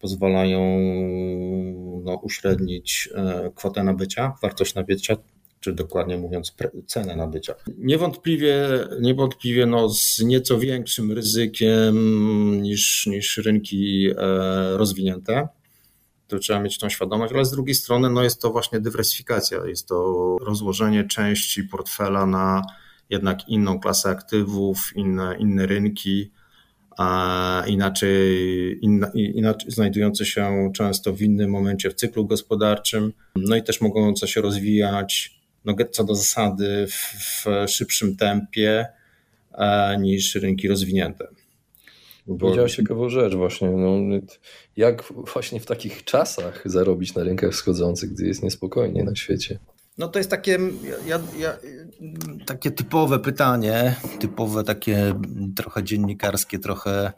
pozwalają 0.00 0.60
no, 2.04 2.14
uśrednić 2.22 3.08
e, 3.14 3.50
kwotę 3.54 3.84
nabycia, 3.84 4.32
wartość 4.42 4.74
nabycia, 4.74 5.16
czy 5.60 5.72
dokładnie 5.72 6.18
mówiąc 6.18 6.54
cenę 6.86 7.16
nabycia. 7.16 7.54
Niewątpliwie, 7.78 8.68
niewątpliwie 9.00 9.66
no, 9.66 9.88
z 9.88 10.20
nieco 10.20 10.58
większym 10.58 11.12
ryzykiem 11.12 11.96
niż, 12.62 13.06
niż 13.06 13.36
rynki 13.36 14.10
e, 14.10 14.76
rozwinięte. 14.76 15.48
To 16.28 16.38
trzeba 16.38 16.60
mieć 16.60 16.78
tą 16.78 16.88
świadomość, 16.88 17.34
ale 17.34 17.44
z 17.44 17.50
drugiej 17.50 17.74
strony 17.74 18.10
no, 18.10 18.22
jest 18.22 18.42
to 18.42 18.50
właśnie 18.50 18.80
dywersyfikacja, 18.80 19.66
jest 19.66 19.88
to 19.88 20.36
rozłożenie 20.40 21.04
części 21.04 21.64
portfela 21.64 22.26
na 22.26 22.62
jednak 23.10 23.48
inną 23.48 23.80
klasę 23.80 24.08
aktywów, 24.08 24.92
inne, 24.96 25.36
inne 25.38 25.66
rynki, 25.66 26.30
a 26.96 27.62
inaczej, 27.66 28.78
inna, 28.82 29.10
inaczej 29.14 29.70
znajdujące 29.70 30.26
się 30.26 30.70
często 30.74 31.12
w 31.12 31.22
innym 31.22 31.50
momencie 31.50 31.90
w 31.90 31.94
cyklu 31.94 32.26
gospodarczym, 32.26 33.12
no 33.36 33.56
i 33.56 33.62
też 33.62 33.80
mogące 33.80 34.28
się 34.28 34.40
rozwijać 34.40 35.40
no, 35.64 35.74
co 35.90 36.04
do 36.04 36.14
zasady 36.14 36.86
w, 36.86 37.44
w 37.44 37.70
szybszym 37.70 38.16
tempie 38.16 38.86
e, 39.54 39.98
niż 39.98 40.34
rynki 40.34 40.68
rozwinięte. 40.68 41.28
Powiedziałeś 42.38 42.76
ciekawą 42.76 43.08
rzecz 43.08 43.34
właśnie, 43.34 43.68
no, 43.68 44.18
jak 44.76 45.04
właśnie 45.32 45.60
w 45.60 45.66
takich 45.66 46.04
czasach 46.04 46.62
zarobić 46.64 47.14
na 47.14 47.22
rynkach 47.22 47.52
wschodzących, 47.52 48.12
gdy 48.12 48.26
jest 48.26 48.42
niespokojnie 48.42 49.04
na 49.04 49.16
świecie? 49.16 49.58
No 49.98 50.08
to 50.08 50.18
jest 50.18 50.30
takie, 50.30 50.58
ja, 51.06 51.18
ja, 51.38 51.56
takie 52.46 52.70
typowe 52.70 53.18
pytanie, 53.18 53.94
typowe 54.20 54.64
takie 54.64 55.14
trochę 55.56 55.84
dziennikarskie, 55.84 56.58
trochę, 56.58 57.12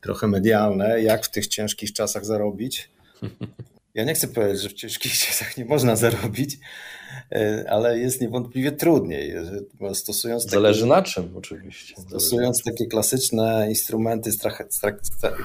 trochę 0.00 0.26
medialne, 0.26 1.02
jak 1.02 1.24
w 1.24 1.30
tych 1.30 1.46
ciężkich 1.46 1.92
czasach 1.92 2.24
zarobić. 2.24 2.90
Ja 3.98 4.04
nie 4.04 4.14
chcę 4.14 4.28
powiedzieć, 4.28 4.62
że 4.62 4.68
w 4.68 4.72
ciężkich 4.72 5.18
czasach 5.26 5.56
nie 5.56 5.64
można 5.64 5.96
zarobić, 5.96 6.58
e, 7.32 7.64
ale 7.68 7.98
jest 7.98 8.20
niewątpliwie 8.20 8.72
trudniej. 8.72 9.34
Stosując 9.94 10.44
takie, 10.44 10.56
Zależy 10.56 10.86
na 10.86 11.02
czym 11.02 11.36
oczywiście. 11.36 11.94
Stosując 12.08 12.62
takie 12.62 12.86
klasyczne 12.86 13.66
instrumenty, 13.68 14.30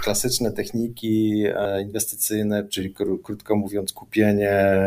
klasyczne 0.03 0.51
techniki 0.51 1.43
e, 1.55 1.81
inwestycyjne, 1.81 2.67
czyli 2.67 2.93
krótko 3.23 3.55
mówiąc 3.55 3.93
kupienie 3.93 4.77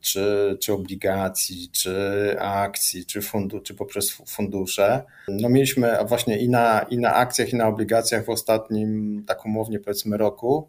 czy, 0.00 0.56
czy 0.60 0.72
obligacji, 0.72 1.68
czy 1.72 1.94
akcji, 2.40 3.06
czy, 3.06 3.22
fundu, 3.22 3.60
czy 3.60 3.74
poprzez 3.74 4.10
fundusze. 4.10 5.02
No 5.28 5.48
mieliśmy 5.48 5.96
właśnie 6.08 6.38
i 6.38 6.48
na, 6.48 6.86
i 6.90 6.98
na 6.98 7.14
akcjach, 7.14 7.52
i 7.52 7.56
na 7.56 7.68
obligacjach 7.68 8.24
w 8.24 8.30
ostatnim, 8.30 9.22
tak 9.26 9.46
umownie 9.46 9.80
powiedzmy 9.80 10.16
roku, 10.16 10.68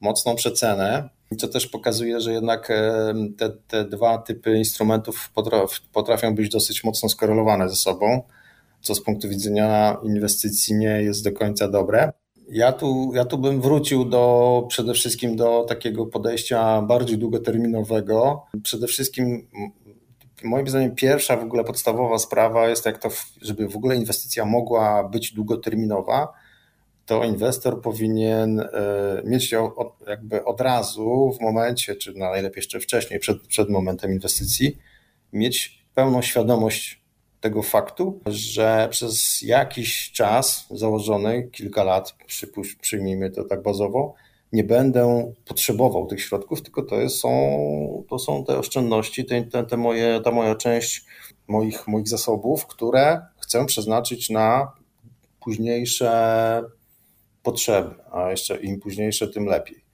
mocną 0.00 0.34
przecenę, 0.34 1.08
co 1.38 1.48
też 1.48 1.66
pokazuje, 1.66 2.20
że 2.20 2.32
jednak 2.32 2.70
e, 2.70 3.14
te, 3.38 3.50
te 3.68 3.84
dwa 3.84 4.18
typy 4.18 4.58
instrumentów 4.58 5.32
potrafią 5.92 6.34
być 6.34 6.48
dosyć 6.48 6.84
mocno 6.84 7.08
skorelowane 7.08 7.68
ze 7.68 7.76
sobą, 7.76 8.22
co 8.80 8.94
z 8.94 9.02
punktu 9.02 9.28
widzenia 9.28 9.96
inwestycji 10.02 10.74
nie 10.74 11.02
jest 11.02 11.24
do 11.24 11.32
końca 11.32 11.68
dobre. 11.68 12.12
Ja 12.48 12.72
tu, 12.72 13.12
ja 13.14 13.24
tu 13.24 13.38
bym 13.38 13.60
wrócił 13.60 14.04
do 14.04 14.64
przede 14.68 14.94
wszystkim 14.94 15.36
do 15.36 15.64
takiego 15.68 16.06
podejścia 16.06 16.82
bardziej 16.82 17.18
długoterminowego. 17.18 18.46
Przede 18.62 18.86
wszystkim 18.86 19.46
moim 20.44 20.68
zdaniem 20.68 20.94
pierwsza 20.94 21.36
w 21.36 21.42
ogóle 21.42 21.64
podstawowa 21.64 22.18
sprawa 22.18 22.68
jest 22.68 22.86
jak 22.86 22.98
to, 22.98 23.08
żeby 23.42 23.68
w 23.68 23.76
ogóle 23.76 23.96
inwestycja 23.96 24.44
mogła 24.44 25.08
być 25.08 25.32
długoterminowa, 25.32 26.32
to 27.06 27.24
inwestor 27.24 27.80
powinien 27.80 28.60
e, 28.60 28.66
mieć 29.24 29.54
jakby 30.06 30.44
od 30.44 30.60
razu 30.60 31.32
w 31.38 31.42
momencie, 31.42 31.96
czy 31.96 32.14
najlepiej 32.14 32.58
jeszcze 32.58 32.80
wcześniej, 32.80 33.20
przed, 33.20 33.46
przed 33.46 33.70
momentem 33.70 34.12
inwestycji, 34.12 34.78
mieć 35.32 35.84
pełną 35.94 36.22
świadomość 36.22 37.04
tego 37.40 37.62
faktu, 37.62 38.20
że 38.26 38.88
przez 38.90 39.42
jakiś 39.42 40.12
czas 40.12 40.66
założony, 40.70 41.48
kilka 41.52 41.84
lat, 41.84 42.14
przyjmijmy 42.80 43.30
to 43.30 43.44
tak 43.44 43.62
bazowo, 43.62 44.14
nie 44.52 44.64
będę 44.64 45.32
potrzebował 45.44 46.06
tych 46.06 46.22
środków, 46.22 46.62
tylko 46.62 46.82
to, 46.82 47.00
jest, 47.00 47.16
są, 47.16 48.04
to 48.08 48.18
są 48.18 48.44
te 48.44 48.58
oszczędności, 48.58 49.24
te, 49.24 49.42
te, 49.42 49.64
te 49.64 49.76
moje, 49.76 50.20
ta 50.24 50.30
moja 50.30 50.54
część 50.54 51.04
moich, 51.48 51.88
moich 51.88 52.08
zasobów, 52.08 52.66
które 52.66 53.20
chcę 53.38 53.66
przeznaczyć 53.66 54.30
na 54.30 54.72
późniejsze 55.40 56.62
potrzeby, 57.44 57.94
a 58.12 58.30
jeszcze 58.30 58.56
im 58.56 58.80
późniejsze, 58.80 59.28
tym 59.28 59.46
lepiej. 59.46 59.84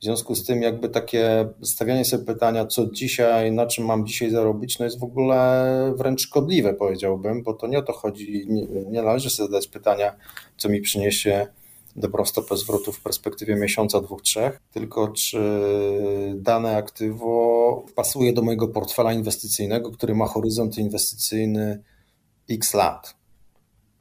W 0.00 0.04
związku 0.04 0.34
z 0.34 0.46
tym, 0.46 0.62
jakby 0.62 0.88
takie 0.88 1.48
stawianie 1.62 2.04
sobie 2.04 2.24
pytania, 2.24 2.66
co 2.66 2.86
dzisiaj, 2.92 3.52
na 3.52 3.66
czym 3.66 3.84
mam 3.84 4.06
dzisiaj 4.06 4.30
zarobić, 4.30 4.78
no 4.78 4.84
jest 4.84 5.00
w 5.00 5.04
ogóle 5.04 5.94
wręcz 5.96 6.20
szkodliwe, 6.20 6.74
powiedziałbym, 6.74 7.42
bo 7.42 7.54
to 7.54 7.66
nie 7.66 7.78
o 7.78 7.82
to 7.82 7.92
chodzi. 7.92 8.46
Nie, 8.48 8.66
nie 8.66 9.02
należy 9.02 9.30
sobie 9.30 9.46
zadać 9.46 9.68
pytania, 9.68 10.16
co 10.56 10.68
mi 10.68 10.80
przyniesie 10.80 11.46
dobrostopę 11.96 12.56
zwrotu 12.56 12.92
w 12.92 13.02
perspektywie 13.02 13.56
miesiąca, 13.56 14.00
dwóch, 14.00 14.22
trzech, 14.22 14.60
tylko 14.72 15.08
czy 15.08 15.40
dane 16.34 16.76
aktywo 16.76 17.84
pasuje 17.94 18.32
do 18.32 18.42
mojego 18.42 18.68
portfela 18.68 19.12
inwestycyjnego, 19.12 19.90
który 19.90 20.14
ma 20.14 20.26
horyzont 20.26 20.78
inwestycyjny 20.78 21.82
x 22.50 22.74
lat 22.74 23.19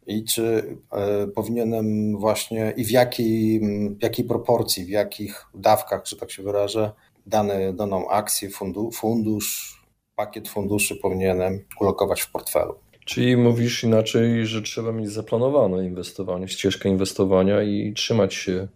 i 0.09 0.23
czy 0.23 0.75
e, 0.91 1.27
powinienem 1.27 2.17
właśnie 2.17 2.73
i 2.77 2.85
w 2.85 2.91
jakiej, 2.91 3.61
jakiej 4.01 4.25
proporcji, 4.25 4.85
w 4.85 4.89
jakich 4.89 5.45
dawkach, 5.53 6.05
że 6.05 6.15
tak 6.15 6.31
się 6.31 6.43
wyrażę, 6.43 6.91
dane, 7.25 7.73
daną 7.73 8.09
akcję, 8.09 8.49
fundu, 8.49 8.91
fundusz, 8.91 9.79
pakiet 10.15 10.47
funduszy 10.47 10.95
powinienem 10.95 11.59
ulokować 11.79 12.21
w 12.21 12.31
portfelu. 12.31 12.75
Czyli 13.05 13.37
mówisz 13.37 13.83
inaczej, 13.83 14.45
że 14.45 14.61
trzeba 14.61 14.91
mieć 14.91 15.09
zaplanowane 15.09 15.85
inwestowanie, 15.85 16.47
ścieżkę 16.47 16.89
inwestowania 16.89 17.63
i 17.63 17.93
trzymać 17.93 18.33
się 18.33 18.67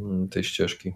mm, 0.00 0.28
tej 0.28 0.44
ścieżki. 0.44 0.92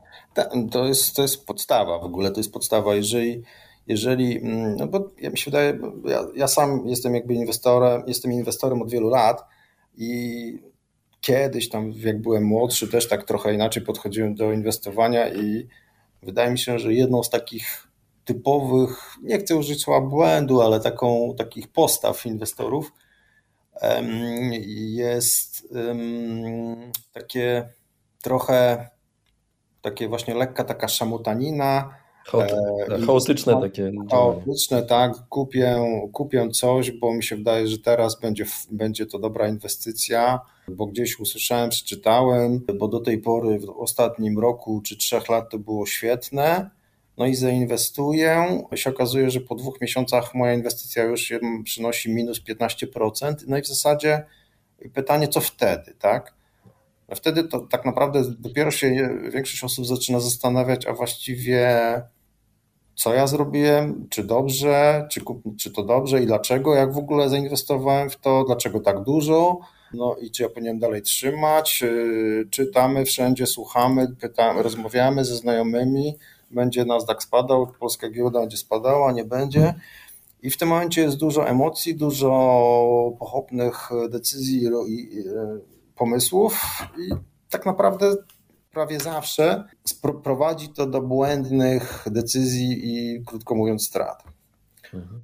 To 0.70 0.86
jest, 0.86 1.16
to 1.16 1.22
jest 1.22 1.46
podstawa 1.46 1.98
w 1.98 2.04
ogóle, 2.04 2.30
to 2.30 2.40
jest 2.40 2.52
podstawa. 2.52 2.94
Jeżeli, 2.94 3.42
jeżeli 3.86 4.38
mm, 4.38 4.76
no 4.76 4.86
bo 4.86 5.10
ja 5.20 5.30
mi 5.30 5.38
się 5.38 5.50
wydaje, 5.50 5.78
ja, 6.04 6.26
ja 6.36 6.48
sam 6.48 6.88
jestem 6.88 7.14
jakby 7.14 7.34
inwestorem, 7.34 8.02
jestem 8.06 8.32
inwestorem 8.32 8.82
od 8.82 8.90
wielu 8.90 9.08
lat 9.08 9.55
i 9.96 10.62
kiedyś 11.20 11.68
tam, 11.68 11.92
jak 11.92 12.22
byłem 12.22 12.44
młodszy, 12.44 12.88
też 12.88 13.08
tak 13.08 13.24
trochę 13.24 13.54
inaczej 13.54 13.82
podchodziłem 13.82 14.34
do 14.34 14.52
inwestowania 14.52 15.34
i 15.34 15.68
wydaje 16.22 16.50
mi 16.50 16.58
się, 16.58 16.78
że 16.78 16.94
jedną 16.94 17.22
z 17.22 17.30
takich 17.30 17.88
typowych, 18.24 19.16
nie 19.22 19.38
chcę 19.38 19.56
użyć 19.56 19.82
słowa 19.82 20.06
błędu, 20.06 20.60
ale 20.60 20.80
taką, 20.80 21.34
takich 21.38 21.68
postaw 21.68 22.26
inwestorów 22.26 22.92
jest 24.72 25.68
takie 27.12 27.68
trochę 28.22 28.88
takie 29.82 30.08
właśnie 30.08 30.34
lekka 30.34 30.64
taka 30.64 30.88
szamotanina, 30.88 31.94
E, 32.34 33.06
chaotyczne 33.06 33.60
takie. 33.60 33.92
Chaotyczne, 34.10 34.82
tak. 34.82 35.12
Kupię, 35.28 35.76
kupię 36.12 36.48
coś, 36.50 36.90
bo 36.90 37.14
mi 37.14 37.24
się 37.24 37.36
wydaje, 37.36 37.68
że 37.68 37.78
teraz 37.78 38.20
będzie, 38.20 38.44
będzie 38.70 39.06
to 39.06 39.18
dobra 39.18 39.48
inwestycja, 39.48 40.40
bo 40.68 40.86
gdzieś 40.86 41.20
usłyszałem, 41.20 41.70
przeczytałem, 41.70 42.60
bo 42.78 42.88
do 42.88 43.00
tej 43.00 43.18
pory 43.18 43.58
w 43.58 43.70
ostatnim 43.70 44.38
roku 44.38 44.80
czy 44.84 44.96
trzech 44.96 45.28
lat 45.28 45.50
to 45.50 45.58
było 45.58 45.86
świetne. 45.86 46.70
No 47.18 47.26
i 47.26 47.34
zainwestuję. 47.34 48.62
się 48.74 48.90
okazuje, 48.90 49.30
że 49.30 49.40
po 49.40 49.54
dwóch 49.54 49.80
miesiącach 49.80 50.34
moja 50.34 50.54
inwestycja 50.54 51.04
już 51.04 51.32
przynosi 51.64 52.10
minus 52.10 52.40
15%. 52.40 53.34
No 53.46 53.58
i 53.58 53.62
w 53.62 53.66
zasadzie 53.66 54.26
pytanie, 54.94 55.28
co 55.28 55.40
wtedy, 55.40 55.94
tak? 55.98 56.34
No 57.08 57.16
wtedy 57.16 57.44
to 57.44 57.60
tak 57.60 57.84
naprawdę 57.84 58.22
dopiero 58.38 58.70
się 58.70 59.08
większość 59.32 59.64
osób 59.64 59.86
zaczyna 59.86 60.20
zastanawiać, 60.20 60.86
a 60.86 60.92
właściwie 60.92 61.78
co 62.96 63.14
ja 63.14 63.26
zrobiłem, 63.26 64.06
czy 64.10 64.24
dobrze, 64.24 65.06
czy, 65.10 65.20
czy 65.58 65.70
to 65.70 65.82
dobrze 65.82 66.22
i 66.22 66.26
dlaczego, 66.26 66.74
jak 66.74 66.92
w 66.92 66.98
ogóle 66.98 67.28
zainwestowałem 67.28 68.10
w 68.10 68.16
to, 68.16 68.44
dlaczego 68.44 68.80
tak 68.80 69.02
dużo, 69.02 69.58
no 69.94 70.16
i 70.20 70.30
czy 70.30 70.42
ja 70.42 70.48
powinienem 70.48 70.78
dalej 70.78 71.02
trzymać, 71.02 71.82
y, 71.82 72.48
czytamy 72.50 73.04
wszędzie, 73.04 73.46
słuchamy, 73.46 74.16
pytamy, 74.20 74.62
rozmawiamy 74.62 75.24
ze 75.24 75.36
znajomymi, 75.36 76.16
będzie 76.50 76.84
Nasdaq 76.84 77.22
spadał, 77.22 77.66
polska 77.80 78.10
giełda 78.10 78.40
będzie 78.40 78.56
spadała, 78.56 79.12
nie 79.12 79.24
będzie. 79.24 79.74
I 80.42 80.50
w 80.50 80.56
tym 80.56 80.68
momencie 80.68 81.02
jest 81.02 81.16
dużo 81.16 81.48
emocji, 81.48 81.94
dużo 81.94 82.30
pochopnych 83.18 83.90
decyzji 84.10 84.68
i 84.88 85.24
pomysłów 85.96 86.64
i 86.98 87.10
tak 87.50 87.66
naprawdę 87.66 88.16
prawie 88.76 89.00
zawsze 89.00 89.64
prowadzi 90.24 90.68
to 90.68 90.86
do 90.86 91.02
błędnych 91.02 92.04
decyzji 92.10 92.80
i 92.82 93.24
krótko 93.24 93.54
mówiąc 93.54 93.86
strat. 93.86 94.24
Mhm. 94.94 95.22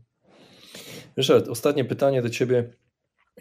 Ryszard, 1.16 1.48
ostatnie 1.48 1.84
pytanie 1.84 2.22
do 2.22 2.30
Ciebie. 2.30 2.72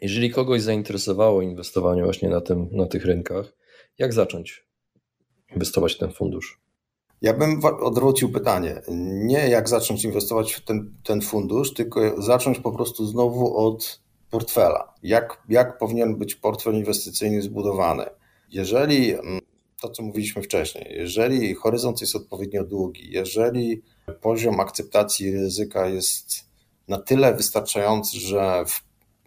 Jeżeli 0.01 0.31
kogoś 0.31 0.61
zainteresowało 0.61 1.41
inwestowanie 1.41 2.03
właśnie 2.03 2.29
na, 2.29 2.41
tym, 2.41 2.69
na 2.71 2.85
tych 2.85 3.05
rynkach, 3.05 3.53
jak 3.97 4.13
zacząć 4.13 4.65
inwestować 5.51 5.93
w 5.95 5.97
ten 5.97 6.11
fundusz? 6.11 6.61
Ja 7.21 7.33
bym 7.33 7.61
odwrócił 7.65 8.31
pytanie. 8.31 8.81
Nie 9.25 9.49
jak 9.49 9.69
zacząć 9.69 10.03
inwestować 10.03 10.53
w 10.53 10.65
ten, 10.65 10.93
ten 11.03 11.21
fundusz, 11.21 11.73
tylko 11.73 12.21
zacząć 12.21 12.59
po 12.59 12.71
prostu 12.71 13.05
znowu 13.05 13.57
od 13.57 14.01
portfela. 14.29 14.93
Jak, 15.03 15.43
jak 15.49 15.77
powinien 15.77 16.15
być 16.15 16.35
portfel 16.35 16.75
inwestycyjny 16.75 17.41
zbudowany? 17.41 18.05
Jeżeli 18.49 19.13
mm, 19.13 19.40
to, 19.81 19.89
co 19.89 20.03
mówiliśmy 20.03 20.41
wcześniej, 20.41 20.85
jeżeli 20.97 21.55
horyzont 21.55 22.01
jest 22.01 22.15
odpowiednio 22.15 22.63
długi, 22.63 23.11
jeżeli 23.11 23.81
poziom 24.21 24.59
akceptacji 24.59 25.31
ryzyka 25.31 25.87
jest 25.87 26.45
na 26.87 26.97
tyle 26.97 27.33
wystarczający, 27.33 28.19
że 28.19 28.65
w, 28.65 28.83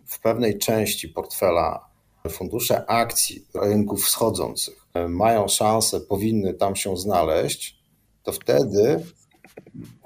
w 0.07 0.21
pewnej 0.21 0.59
części 0.59 1.09
portfela 1.09 1.89
fundusze 2.31 2.87
akcji 2.91 3.47
rynków 3.55 4.05
wschodzących 4.05 4.87
mają 5.09 5.49
szansę, 5.49 6.01
powinny 6.01 6.55
tam 6.55 6.77
się 6.77 6.97
znaleźć, 6.97 7.79
to 8.23 8.33
wtedy, 8.33 9.05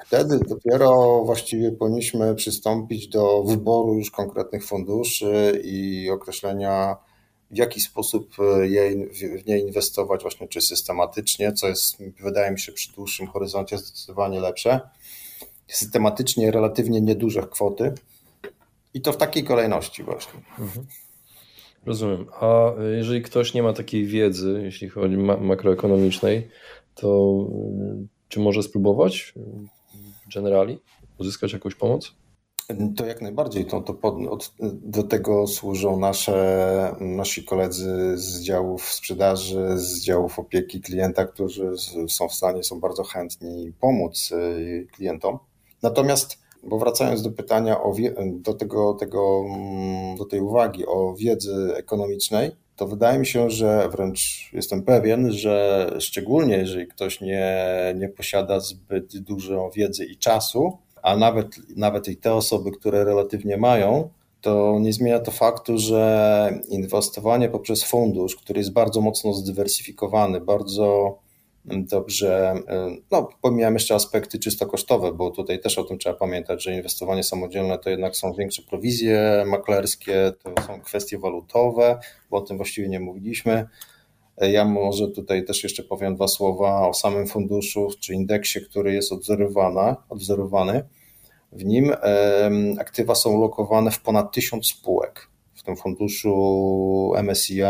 wtedy 0.07 0.39
dopiero 0.39 1.23
właściwie 1.25 1.73
powinniśmy 1.73 2.35
przystąpić 2.35 3.09
do 3.09 3.43
wyboru 3.43 3.95
już 3.95 4.11
konkretnych 4.11 4.67
funduszy 4.67 5.63
i 5.65 6.11
określenia, 6.11 6.97
w 7.51 7.57
jaki 7.57 7.81
sposób 7.81 8.37
je, 8.63 8.91
w 9.41 9.47
nie 9.47 9.59
inwestować, 9.59 10.23
właśnie 10.23 10.49
czy 10.49 10.61
systematycznie, 10.61 11.53
co 11.53 11.69
jest, 11.69 11.97
wydaje 12.21 12.51
mi 12.51 12.61
się, 12.61 12.73
przy 12.73 12.93
dłuższym 12.93 13.27
horyzoncie 13.27 13.79
zdecydowanie 13.79 14.41
lepsze. 14.41 14.81
Systematycznie 15.69 16.51
relatywnie 16.51 17.01
nieduże 17.01 17.43
kwoty 17.43 17.95
i 18.95 19.01
to 19.01 19.13
w 19.13 19.17
takiej 19.17 19.45
kolejności 19.45 20.03
właśnie. 20.03 20.41
Mhm. 20.59 20.87
Rozumiem. 21.87 22.27
A 22.41 22.73
jeżeli 22.97 23.23
ktoś 23.23 23.55
nie 23.55 23.63
ma 23.63 23.73
takiej 23.73 24.07
wiedzy, 24.07 24.61
jeśli 24.65 24.89
chodzi 24.89 25.17
ma 25.17 25.37
makroekonomicznej, 25.37 26.49
to 26.95 27.37
y, 28.03 28.07
czy 28.29 28.41
może 28.41 28.63
spróbować 28.63 29.35
generali 30.35 30.79
uzyskać 31.19 31.53
jakąś 31.53 31.75
pomoc? 31.75 32.15
To 32.97 33.07
jak 33.07 33.23
najbardziej. 33.23 33.65
To, 33.65 33.81
to 33.81 33.95
pod, 33.95 34.15
od, 34.31 34.53
do 34.73 35.03
tego 35.03 35.47
służą 35.47 35.99
nasze, 35.99 36.97
nasi 37.01 37.45
koledzy 37.45 38.19
z 38.19 38.41
działów 38.41 38.93
sprzedaży, 38.93 39.69
z 39.77 40.01
działów 40.05 40.39
opieki 40.39 40.81
klienta, 40.81 41.27
którzy 41.27 41.71
są 42.09 42.29
w 42.29 42.35
stanie, 42.35 42.65
są 42.65 42.81
bardzo 42.81 43.05
chętni 43.05 43.73
pomóc 43.81 44.33
y, 44.33 44.87
klientom. 44.93 45.39
Natomiast, 45.83 46.39
bo 46.63 46.79
wracając 46.79 47.23
do 47.23 47.31
pytania 47.31 47.83
o, 47.83 47.95
do, 48.33 48.55
tego, 48.55 48.95
tego, 48.95 49.45
mm, 49.47 50.17
do 50.17 50.25
tej 50.25 50.41
uwagi 50.41 50.87
o 50.87 51.15
wiedzy 51.15 51.75
ekonomicznej, 51.77 52.51
to 52.77 52.87
wydaje 52.87 53.19
mi 53.19 53.27
się, 53.27 53.51
że 53.51 53.89
wręcz 53.93 54.51
jestem 54.53 54.83
pewien, 54.83 55.33
że 55.33 55.87
szczególnie 56.01 56.57
jeżeli 56.57 56.87
ktoś 56.87 57.21
nie, 57.21 57.67
nie 57.97 58.09
posiada 58.09 58.61
zbyt 58.61 59.19
dużo 59.19 59.71
wiedzy 59.75 60.05
i 60.05 60.17
czasu, 60.17 60.79
a 61.09 61.17
nawet, 61.17 61.77
nawet 61.77 62.09
i 62.09 62.17
te 62.17 62.35
osoby, 62.35 62.71
które 62.71 63.05
relatywnie 63.05 63.57
mają, 63.57 64.11
to 64.41 64.79
nie 64.81 64.93
zmienia 64.93 65.19
to 65.19 65.31
faktu, 65.31 65.79
że 65.79 66.61
inwestowanie 66.69 67.49
poprzez 67.49 67.85
fundusz, 67.85 68.37
który 68.37 68.61
jest 68.61 68.73
bardzo 68.73 69.01
mocno 69.01 69.33
zdywersyfikowany, 69.33 70.41
bardzo 70.41 71.19
Dobrze, 71.65 72.55
e, 72.69 72.97
no 73.11 73.29
pomijam 73.43 73.75
jeszcze 73.75 73.95
aspekty 73.95 74.39
czysto 74.39 74.67
kosztowe, 74.67 75.13
bo 75.13 75.31
tutaj 75.31 75.61
też 75.61 75.79
o 75.79 75.85
tym 75.85 75.99
trzeba 75.99 76.17
pamiętać, 76.17 76.65
że 76.65 76.75
inwestowanie 76.75 77.25
samodzielne 77.25 77.79
to 77.79 77.91
jednak 77.91 78.17
są 78.17 78.33
większe 78.33 78.63
prowizje 78.63 79.45
maklerskie, 79.47 80.33
to 80.43 80.63
są 80.63 80.81
kwestie 80.81 81.19
walutowe, 81.19 81.99
bo 82.31 82.37
o 82.37 82.41
tym 82.41 82.57
właściwie 82.57 82.89
nie 82.89 83.01
mówiliśmy. 83.01 83.69
E, 84.39 84.51
ja 84.51 84.65
może 84.65 85.09
tutaj 85.09 85.45
też 85.45 85.63
jeszcze 85.63 85.83
powiem 85.83 86.15
dwa 86.15 86.29
słowa 86.29 86.89
o 86.89 86.95
samym 86.95 87.27
funduszu 87.27 87.89
czy 88.01 88.15
indeksie, 88.15 88.61
który 88.61 88.95
jest 88.95 89.13
odwzorowany. 90.11 90.83
W 91.53 91.65
nim 91.65 91.93
aktywa 92.81 93.15
są 93.15 93.41
lokowane 93.41 93.91
w 93.91 94.01
ponad 94.01 94.33
tysiąc 94.33 94.67
spółek. 94.67 95.29
W 95.55 95.63
tym 95.63 95.77
funduszu 95.77 97.13
MSCI 97.23 97.63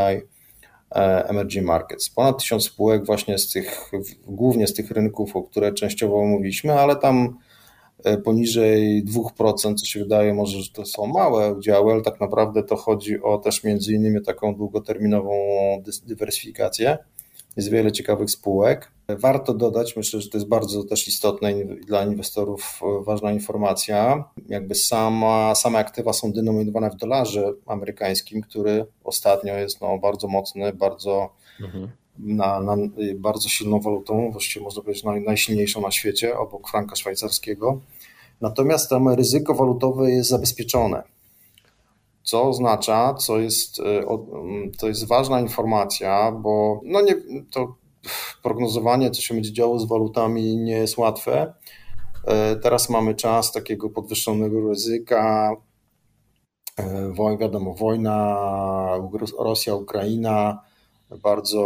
emerging 0.90 1.66
markets. 1.66 2.10
Ponad 2.10 2.38
tysiąc 2.38 2.64
spółek 2.64 3.06
właśnie 3.06 3.38
z 3.38 3.50
tych, 3.50 3.90
głównie 4.26 4.66
z 4.66 4.74
tych 4.74 4.90
rynków, 4.90 5.36
o 5.36 5.42
które 5.42 5.72
częściowo 5.72 6.24
mówiliśmy, 6.24 6.72
ale 6.72 6.96
tam 6.96 7.38
e, 8.04 8.16
poniżej 8.16 9.04
2%, 9.04 9.74
co 9.74 9.86
się 9.86 10.00
wydaje 10.00 10.34
może, 10.34 10.62
że 10.62 10.70
to 10.72 10.84
są 10.84 11.06
małe 11.06 11.54
udziały, 11.54 11.92
ale 11.92 12.02
tak 12.02 12.20
naprawdę 12.20 12.62
to 12.62 12.76
chodzi 12.76 13.22
o 13.22 13.38
też 13.38 13.64
między 13.64 13.92
innymi 13.92 14.22
taką 14.22 14.54
długoterminową 14.54 15.32
dywersyfikację. 16.06 16.98
Jest 17.58 17.70
wiele 17.70 17.92
ciekawych 17.92 18.30
spółek. 18.30 18.92
Warto 19.08 19.54
dodać, 19.54 19.96
myślę, 19.96 20.20
że 20.20 20.30
to 20.30 20.38
jest 20.38 20.48
bardzo 20.48 20.84
też 20.84 21.08
istotna 21.08 21.48
dla 21.86 22.04
inwestorów 22.04 22.80
e, 22.82 23.04
ważna 23.04 23.32
informacja, 23.32 24.24
jakby 24.48 24.74
sama, 24.74 25.54
same 25.54 25.78
aktywa 25.78 26.12
są 26.12 26.32
denominowane 26.32 26.90
w 26.90 26.96
dolarze 26.96 27.52
amerykańskim, 27.66 28.42
który 28.42 28.86
ostatnio 29.04 29.54
jest 29.54 29.80
no, 29.80 29.98
bardzo 29.98 30.28
mocny, 30.28 30.72
bardzo 30.72 31.30
mhm. 31.60 31.88
Na, 32.18 32.60
na, 32.60 32.76
bardzo 33.14 33.48
silną 33.48 33.80
walutą, 33.80 34.30
właściwie 34.30 34.64
można 34.64 34.82
powiedzieć 34.82 35.04
naj, 35.04 35.20
najsilniejszą 35.20 35.80
na 35.80 35.90
świecie, 35.90 36.38
obok 36.38 36.70
franka 36.70 36.96
szwajcarskiego. 36.96 37.80
Natomiast 38.40 38.90
tam 38.90 39.08
ryzyko 39.08 39.54
walutowe 39.54 40.10
jest 40.10 40.30
zabezpieczone, 40.30 41.02
co 42.28 42.48
oznacza, 42.48 43.14
co 43.14 43.38
jest, 43.38 43.80
e, 43.80 44.04
to 44.78 44.88
jest 44.88 45.08
ważna 45.08 45.40
informacja, 45.40 46.32
bo 46.32 46.80
no 46.84 47.00
nie, 47.00 47.14
to 47.50 47.74
prognozowanie, 48.42 49.10
co 49.10 49.22
się 49.22 49.34
będzie 49.34 49.52
działo 49.52 49.78
z 49.78 49.88
walutami, 49.88 50.56
nie 50.56 50.72
jest 50.72 50.98
łatwe. 50.98 51.54
E, 52.24 52.56
teraz 52.56 52.90
mamy 52.90 53.14
czas 53.14 53.52
takiego 53.52 53.90
podwyższonego 53.90 54.68
ryzyka. 54.68 55.56
E, 56.76 57.36
wiadomo, 57.40 57.74
wojna 57.74 58.38
Rosja, 59.38 59.74
Ukraina, 59.74 60.62
bardzo 61.22 61.62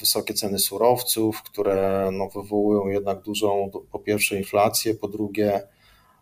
wysokie 0.00 0.34
ceny 0.34 0.58
surowców, 0.58 1.42
które 1.42 2.10
no, 2.12 2.28
wywołują 2.28 2.88
jednak 2.88 3.22
dużą, 3.22 3.70
po 3.92 3.98
pierwsze, 3.98 4.38
inflację, 4.38 4.94
po 4.94 5.08
drugie, 5.08 5.62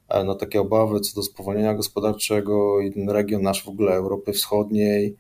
e, 0.09 0.25
no, 0.25 0.35
takie 0.35 0.61
obawy 0.61 1.01
co 1.01 1.15
do 1.15 1.23
spowolnienia 1.23 1.75
gospodarczego 1.75 2.81
i 2.81 2.93
ten 2.93 3.11
region 3.11 3.43
nasz 3.43 3.65
w 3.65 3.69
ogóle 3.69 3.93
Europy 3.93 4.33
Wschodniej 4.33 5.17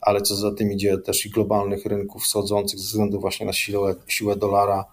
ale 0.00 0.20
co 0.20 0.36
za 0.36 0.54
tym 0.54 0.72
idzie 0.72 0.98
też 0.98 1.26
i 1.26 1.30
globalnych 1.30 1.86
rynków 1.86 2.22
wschodzących 2.22 2.78
ze 2.78 2.84
względu 2.84 3.20
właśnie 3.20 3.46
na 3.46 3.52
siłę, 3.52 3.94
siłę 4.06 4.36
dolara, 4.36 4.84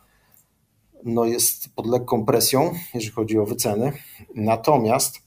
no 1.03 1.25
jest 1.25 1.69
pod 1.75 1.87
lekką 1.87 2.25
presją, 2.25 2.73
jeżeli 2.93 3.13
chodzi 3.13 3.39
o 3.39 3.45
wyceny. 3.45 3.93
Natomiast 4.35 5.26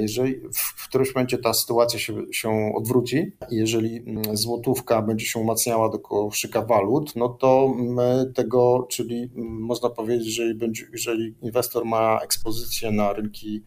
jeżeli 0.00 0.40
w 0.54 0.88
którymś 0.88 1.14
momencie 1.14 1.38
ta 1.38 1.54
sytuacja 1.54 1.98
się, 1.98 2.14
się 2.32 2.72
odwróci, 2.76 3.32
jeżeli 3.50 3.96
mm, 3.96 4.36
złotówka 4.36 5.02
będzie 5.02 5.26
się 5.26 5.40
umacniała 5.40 5.88
do 5.88 5.98
koszyka 5.98 6.62
walut, 6.62 7.16
no 7.16 7.28
to 7.28 7.74
my 7.76 8.32
tego, 8.34 8.86
czyli 8.90 9.30
mm, 9.36 9.48
można 9.48 9.90
powiedzieć, 9.90 10.34
że 10.34 10.42
jeżeli, 10.42 10.72
jeżeli 10.92 11.34
inwestor 11.42 11.84
ma 11.84 12.18
ekspozycję 12.22 12.90
na 12.90 13.12
rynki 13.12 13.62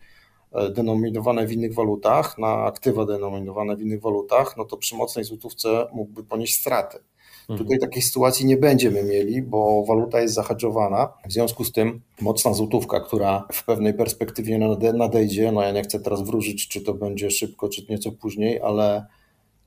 E, 0.51 0.69
denominowane 0.69 1.47
w 1.47 1.51
innych 1.51 1.73
walutach, 1.73 2.37
na 2.37 2.47
aktywa 2.47 3.05
denominowane 3.05 3.75
w 3.75 3.81
innych 3.81 4.01
walutach, 4.01 4.57
no 4.57 4.65
to 4.65 4.77
przy 4.77 4.95
mocnej 4.95 5.25
złotówce 5.25 5.87
mógłby 5.93 6.23
ponieść 6.23 6.59
straty. 6.59 6.99
Mhm. 7.49 7.59
Tutaj 7.59 7.79
takiej 7.79 8.01
sytuacji 8.01 8.45
nie 8.45 8.57
będziemy 8.57 9.03
mieli, 9.03 9.41
bo 9.41 9.85
waluta 9.85 10.21
jest 10.21 10.33
zahedżowana. 10.33 11.13
W 11.27 11.33
związku 11.33 11.63
z 11.63 11.71
tym 11.71 12.01
mocna 12.21 12.53
złotówka, 12.53 12.99
która 12.99 13.47
w 13.51 13.65
pewnej 13.65 13.93
perspektywie 13.93 14.57
nadejdzie, 14.93 15.51
no 15.51 15.61
ja 15.61 15.71
nie 15.71 15.83
chcę 15.83 15.99
teraz 15.99 16.21
wróżyć, 16.21 16.67
czy 16.67 16.81
to 16.81 16.93
będzie 16.93 17.31
szybko, 17.31 17.69
czy 17.69 17.85
nieco 17.89 18.11
później, 18.11 18.61
ale 18.61 19.05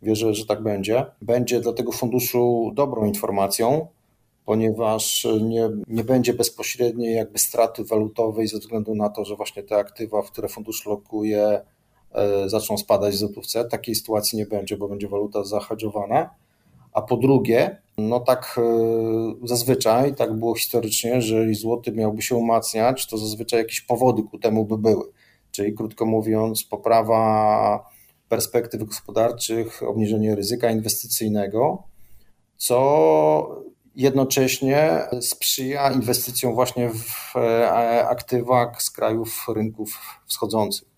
wierzę, 0.02 0.34
że 0.34 0.46
tak 0.46 0.62
będzie, 0.62 1.06
będzie 1.22 1.60
dla 1.60 1.72
tego 1.72 1.92
funduszu 1.92 2.72
dobrą 2.74 3.04
informacją, 3.04 3.86
ponieważ 4.44 5.26
nie, 5.40 5.70
nie 5.88 6.04
będzie 6.04 6.34
bezpośredniej 6.34 7.14
jakby 7.14 7.38
straty 7.38 7.84
walutowej 7.84 8.48
ze 8.48 8.58
względu 8.58 8.94
na 8.94 9.08
to, 9.08 9.24
że 9.24 9.36
właśnie 9.36 9.62
te 9.62 9.76
aktywa, 9.76 10.22
w 10.22 10.30
które 10.30 10.48
fundusz 10.48 10.86
lokuje, 10.86 11.60
e, 12.12 12.48
zaczną 12.48 12.78
spadać 12.78 13.14
w 13.14 13.18
złotówce. 13.18 13.64
Takiej 13.64 13.94
sytuacji 13.94 14.38
nie 14.38 14.46
będzie, 14.46 14.76
bo 14.76 14.88
będzie 14.88 15.08
waluta 15.08 15.44
zahedżowana. 15.44 16.30
A 16.94 17.02
po 17.02 17.16
drugie, 17.16 17.76
no 17.98 18.20
tak 18.20 18.56
e, 18.58 19.46
zazwyczaj, 19.46 20.14
tak 20.14 20.34
było 20.34 20.54
historycznie, 20.54 21.22
że 21.22 21.34
jeżeli 21.34 21.54
złoty 21.54 21.92
miałby 21.92 22.22
się 22.22 22.36
umacniać, 22.36 23.06
to 23.06 23.18
zazwyczaj 23.18 23.58
jakieś 23.58 23.80
powody 23.80 24.22
ku 24.22 24.38
temu 24.38 24.64
by 24.64 24.78
były. 24.78 25.04
Czyli 25.50 25.74
krótko 25.74 26.06
mówiąc, 26.06 26.64
poprawa 26.64 27.90
perspektyw 28.28 28.84
gospodarczych, 28.84 29.82
obniżenie 29.82 30.34
ryzyka 30.34 30.70
inwestycyjnego, 30.70 31.82
co 32.56 33.64
jednocześnie 33.96 35.02
sprzyja 35.20 35.90
inwestycjom 35.90 36.54
właśnie 36.54 36.90
w 36.90 37.36
e, 37.36 38.08
aktywa 38.08 38.72
z 38.78 38.90
krajów 38.90 39.46
rynków 39.54 39.98
wschodzących, 40.26 40.88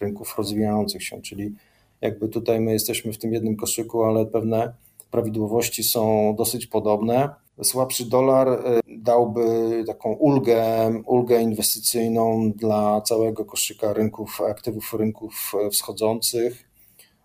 rynków 0.00 0.34
rozwijających 0.38 1.02
się, 1.02 1.22
czyli 1.22 1.54
jakby 2.00 2.28
tutaj 2.28 2.60
my 2.60 2.72
jesteśmy 2.72 3.12
w 3.12 3.18
tym 3.18 3.32
jednym 3.32 3.56
koszyku, 3.56 4.04
ale 4.04 4.26
pewne 4.26 4.74
prawidłowości 5.10 5.84
są 5.84 6.34
dosyć 6.38 6.66
podobne. 6.66 7.28
słabszy 7.62 8.08
dolar 8.08 8.48
e, 8.48 8.80
dałby 8.98 9.44
taką 9.86 10.12
ulgę, 10.12 10.92
ulgę 11.06 11.42
inwestycyjną 11.42 12.52
dla 12.52 13.00
całego 13.00 13.44
koszyka 13.44 13.92
rynków, 13.92 14.40
aktywów 14.40 14.94
rynków 14.94 15.52
wschodzących. 15.72 16.68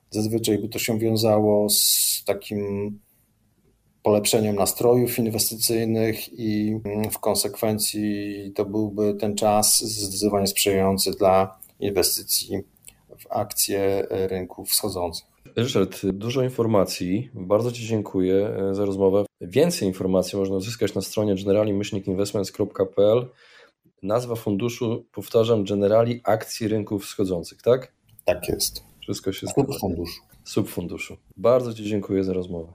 Zazwyczaj 0.10 0.58
by 0.58 0.69
to 0.69 0.80
się 0.80 1.00
wiązało 1.00 1.69
z 1.69 2.24
takim 2.26 3.00
polepszeniem 4.04 4.56
nastrojów 4.56 5.19
inwestycyjnych 5.19 6.39
i 6.39 6.80
w 7.12 7.19
konsekwencji 7.19 8.52
to 8.56 8.65
byłby 8.65 9.13
ten 9.13 9.36
czas 9.36 9.80
zdecydowanie 9.80 10.48
sprzyjający 10.48 11.12
dla 11.12 11.60
inwestycji 11.80 12.60
w 13.19 13.32
akcje 13.32 14.08
rynków 14.10 14.69
wschodzących. 14.69 15.33
Ryszard, 15.56 16.06
dużo 16.06 16.43
informacji. 16.43 17.29
Bardzo 17.34 17.71
Ci 17.71 17.88
dziękuję 17.88 18.47
e, 18.47 18.75
za 18.75 18.86
rozmowę. 18.86 19.25
Więcej 19.41 19.88
informacji 19.88 20.39
można 20.39 20.56
uzyskać 20.56 20.95
na 20.95 21.01
stronie 21.01 21.36
generali-investments.pl. 21.36 23.29
Nazwa 24.03 24.36
funduszu, 24.36 25.06
powtarzam, 25.12 25.63
Generali 25.63 26.21
Akcji 26.23 26.67
Rynków 26.67 27.03
Wschodzących, 27.03 27.62
tak? 27.62 27.93
Tak 28.25 28.49
jest. 28.49 28.84
Wszystko 29.01 29.32
się 29.32 29.47
zgadza. 29.47 29.73
Subfunduszu. 29.73 30.21
Subfunduszu. 30.43 31.17
Bardzo 31.38 31.73
Ci 31.73 31.84
dziękuję 31.84 32.23
za 32.23 32.34
rozmowę. 32.34 32.73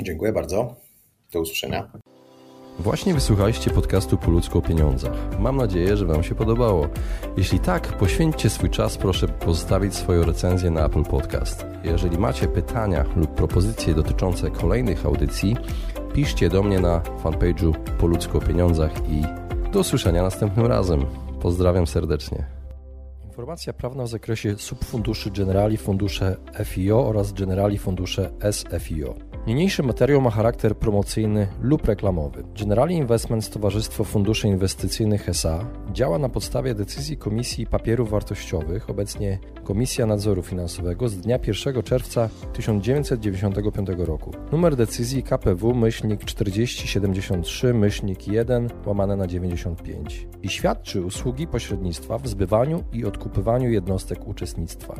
Dziękuję 0.00 0.32
bardzo. 0.32 0.76
Do 1.32 1.40
usłyszenia. 1.40 1.90
Właśnie 2.78 3.14
wysłuchaliście 3.14 3.70
podcastu 3.70 4.16
Po 4.16 4.30
ludzku 4.30 4.58
o 4.58 4.62
pieniądzach. 4.62 5.12
Mam 5.38 5.56
nadzieję, 5.56 5.96
że 5.96 6.06
Wam 6.06 6.22
się 6.22 6.34
podobało. 6.34 6.88
Jeśli 7.36 7.60
tak, 7.60 7.98
poświęćcie 7.98 8.50
swój 8.50 8.70
czas, 8.70 8.96
proszę 8.96 9.28
pozostawić 9.28 9.94
swoją 9.94 10.24
recenzję 10.24 10.70
na 10.70 10.86
Apple 10.86 11.02
Podcast. 11.02 11.66
Jeżeli 11.84 12.18
macie 12.18 12.48
pytania 12.48 13.04
lub 13.16 13.34
propozycje 13.34 13.94
dotyczące 13.94 14.50
kolejnych 14.50 15.06
audycji, 15.06 15.56
piszcie 16.14 16.48
do 16.48 16.62
mnie 16.62 16.80
na 16.80 17.00
fanpage'u 17.24 17.72
Po 17.98 18.06
ludzku 18.06 18.38
o 18.38 18.40
pieniądzach 18.40 18.92
i 19.10 19.22
do 19.72 19.80
usłyszenia 19.80 20.22
następnym 20.22 20.66
razem. 20.66 21.04
Pozdrawiam 21.40 21.86
serdecznie. 21.86 22.46
Informacja 23.24 23.72
prawna 23.72 24.04
w 24.04 24.08
zakresie 24.08 24.58
subfunduszy 24.58 25.30
Generali 25.30 25.76
Fundusze 25.76 26.36
FIO 26.64 27.06
oraz 27.06 27.32
Generali 27.32 27.78
Fundusze 27.78 28.30
SFIO. 28.50 29.27
Niniejszy 29.46 29.82
materiał 29.82 30.20
ma 30.20 30.30
charakter 30.30 30.76
promocyjny 30.76 31.46
lub 31.62 31.84
reklamowy. 31.84 32.44
Generali 32.60 32.94
Investments 32.94 33.50
Towarzystwo 33.50 34.04
Funduszy 34.04 34.48
Inwestycyjnych 34.48 35.28
SA 35.28 35.64
działa 35.92 36.18
na 36.18 36.28
podstawie 36.28 36.74
decyzji 36.74 37.16
Komisji 37.16 37.66
Papierów 37.66 38.10
Wartościowych, 38.10 38.90
obecnie 38.90 39.38
Komisja 39.64 40.06
Nadzoru 40.06 40.42
Finansowego 40.42 41.08
z 41.08 41.18
dnia 41.18 41.38
1 41.46 41.82
czerwca 41.82 42.28
1995 42.52 43.88
roku. 43.98 44.30
Numer 44.52 44.76
decyzji 44.76 45.22
KPW 45.22 45.74
myślnik 45.74 46.24
4073 46.24 47.74
myślnik 47.74 48.28
1 48.28 48.68
łamane 48.86 49.16
na 49.16 49.26
95 49.26 50.26
i 50.42 50.48
świadczy 50.48 51.02
usługi 51.02 51.46
pośrednictwa 51.46 52.18
w 52.18 52.28
zbywaniu 52.28 52.84
i 52.92 53.04
odkupywaniu 53.04 53.70
jednostek 53.70 54.28
uczestnictwa. 54.28 54.94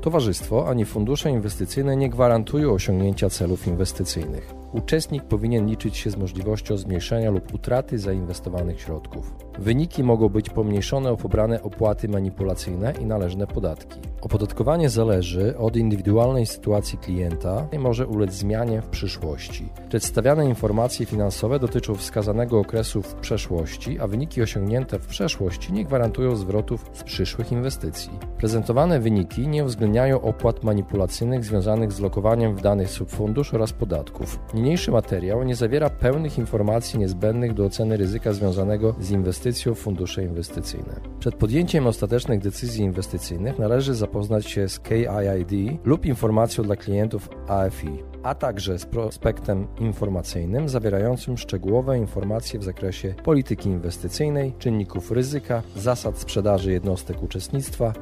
Towarzystwo 0.00 0.68
ani 0.68 0.84
fundusze 0.84 1.30
inwestycyjne 1.30 1.96
nie 1.96 2.10
gwarantują 2.10 2.72
osiągnięcia 2.72 3.30
celów 3.30 3.66
inwestycyjnych. 3.66 4.57
Uczestnik 4.72 5.24
powinien 5.24 5.66
liczyć 5.66 5.96
się 5.96 6.10
z 6.10 6.16
możliwością 6.16 6.76
zmniejszenia 6.76 7.30
lub 7.30 7.54
utraty 7.54 7.98
zainwestowanych 7.98 8.80
środków. 8.80 9.34
Wyniki 9.58 10.04
mogą 10.04 10.28
być 10.28 10.50
pomniejszone 10.50 11.10
o 11.10 11.16
pobrane 11.16 11.62
opłaty 11.62 12.08
manipulacyjne 12.08 12.92
i 13.00 13.04
należne 13.04 13.46
podatki. 13.46 14.00
Opodatkowanie 14.20 14.90
zależy 14.90 15.58
od 15.58 15.76
indywidualnej 15.76 16.46
sytuacji 16.46 16.98
klienta 16.98 17.68
i 17.72 17.78
może 17.78 18.06
ulec 18.06 18.32
zmianie 18.32 18.82
w 18.82 18.88
przyszłości. 18.88 19.68
Przedstawiane 19.88 20.48
informacje 20.48 21.06
finansowe 21.06 21.58
dotyczą 21.58 21.94
wskazanego 21.94 22.58
okresu 22.58 23.02
w 23.02 23.14
przeszłości, 23.14 24.00
a 24.00 24.06
wyniki 24.06 24.42
osiągnięte 24.42 24.98
w 24.98 25.06
przeszłości 25.06 25.72
nie 25.72 25.84
gwarantują 25.84 26.36
zwrotów 26.36 26.90
z 26.92 27.02
przyszłych 27.02 27.52
inwestycji. 27.52 28.10
Prezentowane 28.38 29.00
wyniki 29.00 29.48
nie 29.48 29.64
uwzględniają 29.64 30.20
opłat 30.20 30.64
manipulacyjnych 30.64 31.44
związanych 31.44 31.92
z 31.92 32.00
lokowaniem 32.00 32.56
w 32.56 32.62
danych 32.62 32.90
subfundusz 32.90 33.54
oraz 33.54 33.72
podatków. 33.72 34.38
Niniejszy 34.58 34.90
materiał 34.90 35.42
nie 35.42 35.56
zawiera 35.56 35.90
pełnych 35.90 36.38
informacji 36.38 36.98
niezbędnych 36.98 37.54
do 37.54 37.64
oceny 37.64 37.96
ryzyka 37.96 38.32
związanego 38.32 38.94
z 39.00 39.10
inwestycją 39.10 39.74
w 39.74 39.78
fundusze 39.78 40.22
inwestycyjne. 40.22 41.00
Przed 41.18 41.34
podjęciem 41.34 41.86
ostatecznych 41.86 42.40
decyzji 42.40 42.84
inwestycyjnych 42.84 43.58
należy 43.58 43.94
zapoznać 43.94 44.50
się 44.50 44.68
z 44.68 44.80
KIID 44.80 45.78
lub 45.84 46.06
informacją 46.06 46.64
dla 46.64 46.76
klientów 46.76 47.28
AFI, 47.48 48.02
a 48.22 48.34
także 48.34 48.78
z 48.78 48.86
prospektem 48.86 49.66
informacyjnym 49.80 50.68
zawierającym 50.68 51.38
szczegółowe 51.38 51.98
informacje 51.98 52.60
w 52.60 52.64
zakresie 52.64 53.14
polityki 53.24 53.68
inwestycyjnej, 53.68 54.54
czynników 54.58 55.10
ryzyka, 55.10 55.62
zasad 55.76 56.18
sprzedaży 56.18 56.72
jednostek 56.72 57.22
uczestnictwa, 57.22 57.92